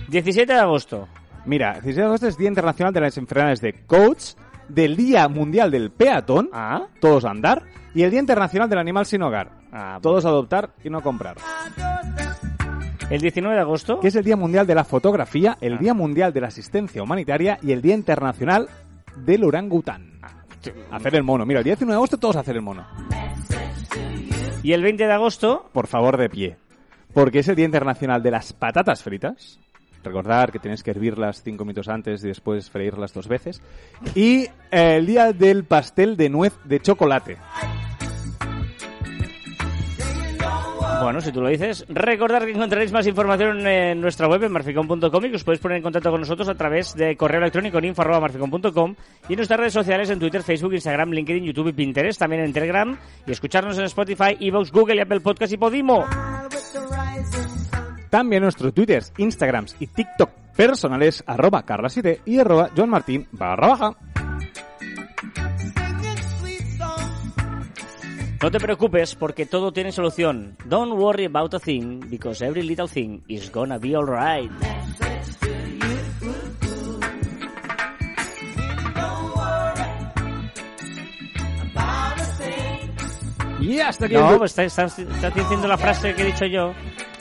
17 0.10 0.54
de 0.54 0.60
agosto. 0.60 1.08
Mira, 1.46 1.70
el 1.70 1.82
16 1.82 1.96
de 1.98 2.04
agosto 2.04 2.28
es 2.28 2.38
Día 2.38 2.50
Internacional 2.50 2.94
de 2.94 3.02
las 3.02 3.18
Enfermedades 3.18 3.62
de 3.62 3.74
Coach, 3.86 4.34
del 4.68 4.96
Día 4.96 5.28
Mundial 5.28 5.72
del 5.72 5.92
Peatón, 5.92 6.50
Ah. 6.54 6.84
todos 7.00 7.26
a 7.26 7.32
andar, 7.32 7.64
y 7.94 8.04
el 8.04 8.12
Día 8.12 8.20
Internacional 8.20 8.70
del 8.70 8.80
Animal 8.80 9.06
Sin 9.06 9.22
Hogar, 9.24 9.50
Ah, 9.74 10.00
todos 10.02 10.26
a 10.26 10.30
adoptar 10.30 10.72
y 10.84 10.90
no 10.90 11.02
comprar. 11.02 11.38
El 13.10 13.20
19 13.22 13.56
de 13.56 13.62
agosto. 13.62 14.00
Que 14.00 14.08
es 14.08 14.16
el 14.16 14.24
Día 14.24 14.38
Mundial 14.38 14.66
de 14.68 14.76
la 14.76 14.84
Fotografía, 14.86 15.58
el 15.62 15.74
Ah. 15.74 15.78
Día 15.78 15.94
Mundial 15.94 16.32
de 16.32 16.42
la 16.42 16.48
Asistencia 16.48 17.02
Humanitaria 17.04 17.58
y 17.62 17.72
el 17.72 17.82
Día 17.82 17.96
Internacional 17.96 18.70
del 19.18 19.44
Orangután. 19.44 20.12
Hacer 20.92 21.16
el 21.16 21.24
mono. 21.24 21.46
Mira, 21.46 21.60
el 21.62 21.64
día 21.64 21.74
19 21.74 21.94
de 21.94 21.98
agosto 21.98 22.18
todos 22.18 22.36
hacer 22.36 22.56
el 22.56 22.62
mono. 22.62 22.86
Y 24.64 24.74
el 24.74 24.84
20 24.84 25.08
de 25.08 25.12
agosto. 25.14 25.70
Por 25.74 25.88
favor, 25.88 26.18
de 26.18 26.30
pie. 26.30 26.58
porque 27.14 27.40
es 27.40 27.48
el 27.50 27.58
Día 27.58 27.66
Internacional 27.66 28.24
de 28.24 28.32
las 28.32 28.54
Patatas 28.54 29.04
Fritas. 29.04 29.60
Recordar 30.04 30.52
que 30.52 30.60
tienes 30.60 30.84
que 30.84 30.92
hervirlas 30.92 31.44
cinco 31.44 31.64
minutos 31.64 31.88
antes 31.88 32.24
y 32.24 32.28
después 32.28 32.70
freírlas 32.70 33.14
dos 33.14 33.28
veces. 33.28 33.62
Y 34.16 34.46
eh, 34.72 34.98
el 34.98 35.06
Día 35.06 35.34
del 35.34 35.64
Pastel 35.64 36.18
de 36.18 36.30
Nuez 36.30 36.54
de 36.64 36.80
Chocolate. 36.80 37.38
Bueno, 41.02 41.20
si 41.20 41.32
tú 41.32 41.42
lo 41.42 41.50
dices, 41.50 41.84
recordad 41.90 42.44
que 42.44 42.52
encontraréis 42.52 42.92
más 42.92 43.08
información 43.08 43.66
en 43.66 44.00
nuestra 44.00 44.28
web 44.28 44.44
en 44.44 44.52
marficom.com 44.52 45.26
y 45.26 45.30
que 45.32 45.36
os 45.36 45.44
podéis 45.44 45.60
poner 45.60 45.78
en 45.78 45.84
contacto 45.84 46.12
con 46.12 46.22
nosotros 46.22 46.48
a 46.48 46.54
través 46.54 46.94
de 46.94 47.18
correo 47.18 47.40
electrónico 47.40 47.80
en 47.80 47.86
info.marficom.com 47.86 48.96
y 49.28 49.34
en 49.34 49.38
nuestras 49.38 49.60
redes 49.60 49.74
sociales 49.74 50.12
en 50.12 50.20
Twitter, 50.20 50.44
Facebook, 50.44 50.74
Instagram, 50.74 51.10
LinkedIn, 51.12 51.44
YouTube 51.44 51.70
y 51.70 51.74
Pinterest, 51.74 52.20
también 52.20 52.44
en 52.44 52.54
Telegram 52.54 52.96
y 53.26 53.32
escucharnos 53.32 53.80
en 53.80 53.86
Spotify, 53.86 54.38
Evox, 54.40 54.72
Google 54.72 54.98
y 54.98 55.00
Apple 55.00 55.22
Podcast 55.22 55.52
y 55.52 55.58
Podimo. 55.58 56.06
También 58.12 58.44
nuestros 58.44 58.74
twitters, 58.74 59.14
instagrams 59.18 59.76
y 59.80 59.88
tiktok 59.88 60.30
personales 60.56 61.24
arroba 61.26 61.64
carlaside 61.64 62.22
y 62.26 62.40
arroba 62.40 62.70
johnmartin 62.76 63.28
barra 63.32 63.68
baja. 63.70 63.96
No 68.44 68.52
te 68.52 68.60
preocupes 68.60 69.16
porque 69.16 69.46
todo 69.46 69.72
tiene 69.72 69.94
solución. 69.94 70.58
Don't 70.66 70.94
worry 70.94 71.26
about 71.26 71.54
a 71.54 71.60
thing 71.60 72.02
because 72.10 72.44
every 72.44 72.64
little 72.64 72.88
thing 72.88 73.22
is 73.30 73.50
gonna 73.50 73.78
be 73.78 73.96
alright. 73.96 74.52
Y 83.62 83.80
hasta 83.80 84.06
aquí 84.06 84.16
No, 84.16 84.32
el... 84.32 84.38
pues 84.40 84.58
estás 84.58 84.98
diciendo 84.98 85.68
la 85.68 85.78
frase 85.78 86.14
que 86.14 86.24
he 86.24 86.26
dicho 86.26 86.46
yo. 86.46 86.74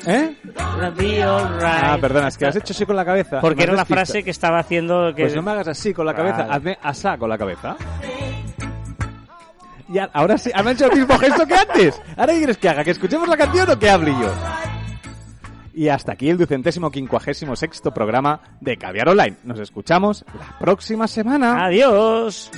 ¿Eh? 0.06 0.36
Gonna 0.54 0.90
be 0.90 1.22
alright. 1.22 1.84
Ah, 1.84 1.98
perdona, 2.00 2.28
es 2.28 2.38
que 2.38 2.46
has 2.46 2.56
hecho 2.56 2.72
así 2.72 2.86
con 2.86 2.96
la 2.96 3.04
cabeza. 3.04 3.40
Porque 3.40 3.62
era 3.64 3.72
has 3.72 3.76
la 3.76 3.82
despistado. 3.82 4.06
frase 4.06 4.22
que 4.24 4.30
estaba 4.30 4.58
haciendo 4.58 5.14
que... 5.14 5.22
Pues 5.24 5.36
no 5.36 5.42
me 5.42 5.50
hagas 5.50 5.68
así 5.68 5.92
con 5.92 6.06
la 6.06 6.14
cabeza, 6.14 6.38
Vale. 6.38 6.52
hazme 6.52 6.78
asá 6.82 7.18
con 7.18 7.28
la 7.28 7.36
cabeza. 7.38 7.76
Y 9.92 9.98
a- 9.98 10.10
ahora 10.12 10.38
sí, 10.38 10.50
¿han 10.54 10.68
hecho 10.68 10.86
el 10.90 10.98
mismo 10.98 11.18
gesto 11.18 11.46
que 11.46 11.54
antes? 11.54 12.00
¿Ahora 12.16 12.32
qué 12.32 12.38
quieres 12.38 12.58
que 12.58 12.68
haga? 12.68 12.84
¿Que 12.84 12.92
escuchemos 12.92 13.28
la 13.28 13.36
canción 13.36 13.68
o 13.70 13.78
que 13.78 13.90
hable 13.90 14.12
yo? 14.12 14.32
Y 15.74 15.88
hasta 15.88 16.12
aquí 16.12 16.28
el 16.30 16.38
ducentésimo 16.38 16.90
quincuagésimo 16.90 17.54
sexto 17.56 17.92
programa 17.92 18.40
de 18.60 18.76
Caviar 18.76 19.08
Online. 19.08 19.36
Nos 19.44 19.58
escuchamos 19.60 20.24
la 20.38 20.58
próxima 20.58 21.06
semana. 21.08 21.64
Adiós. 21.66 22.50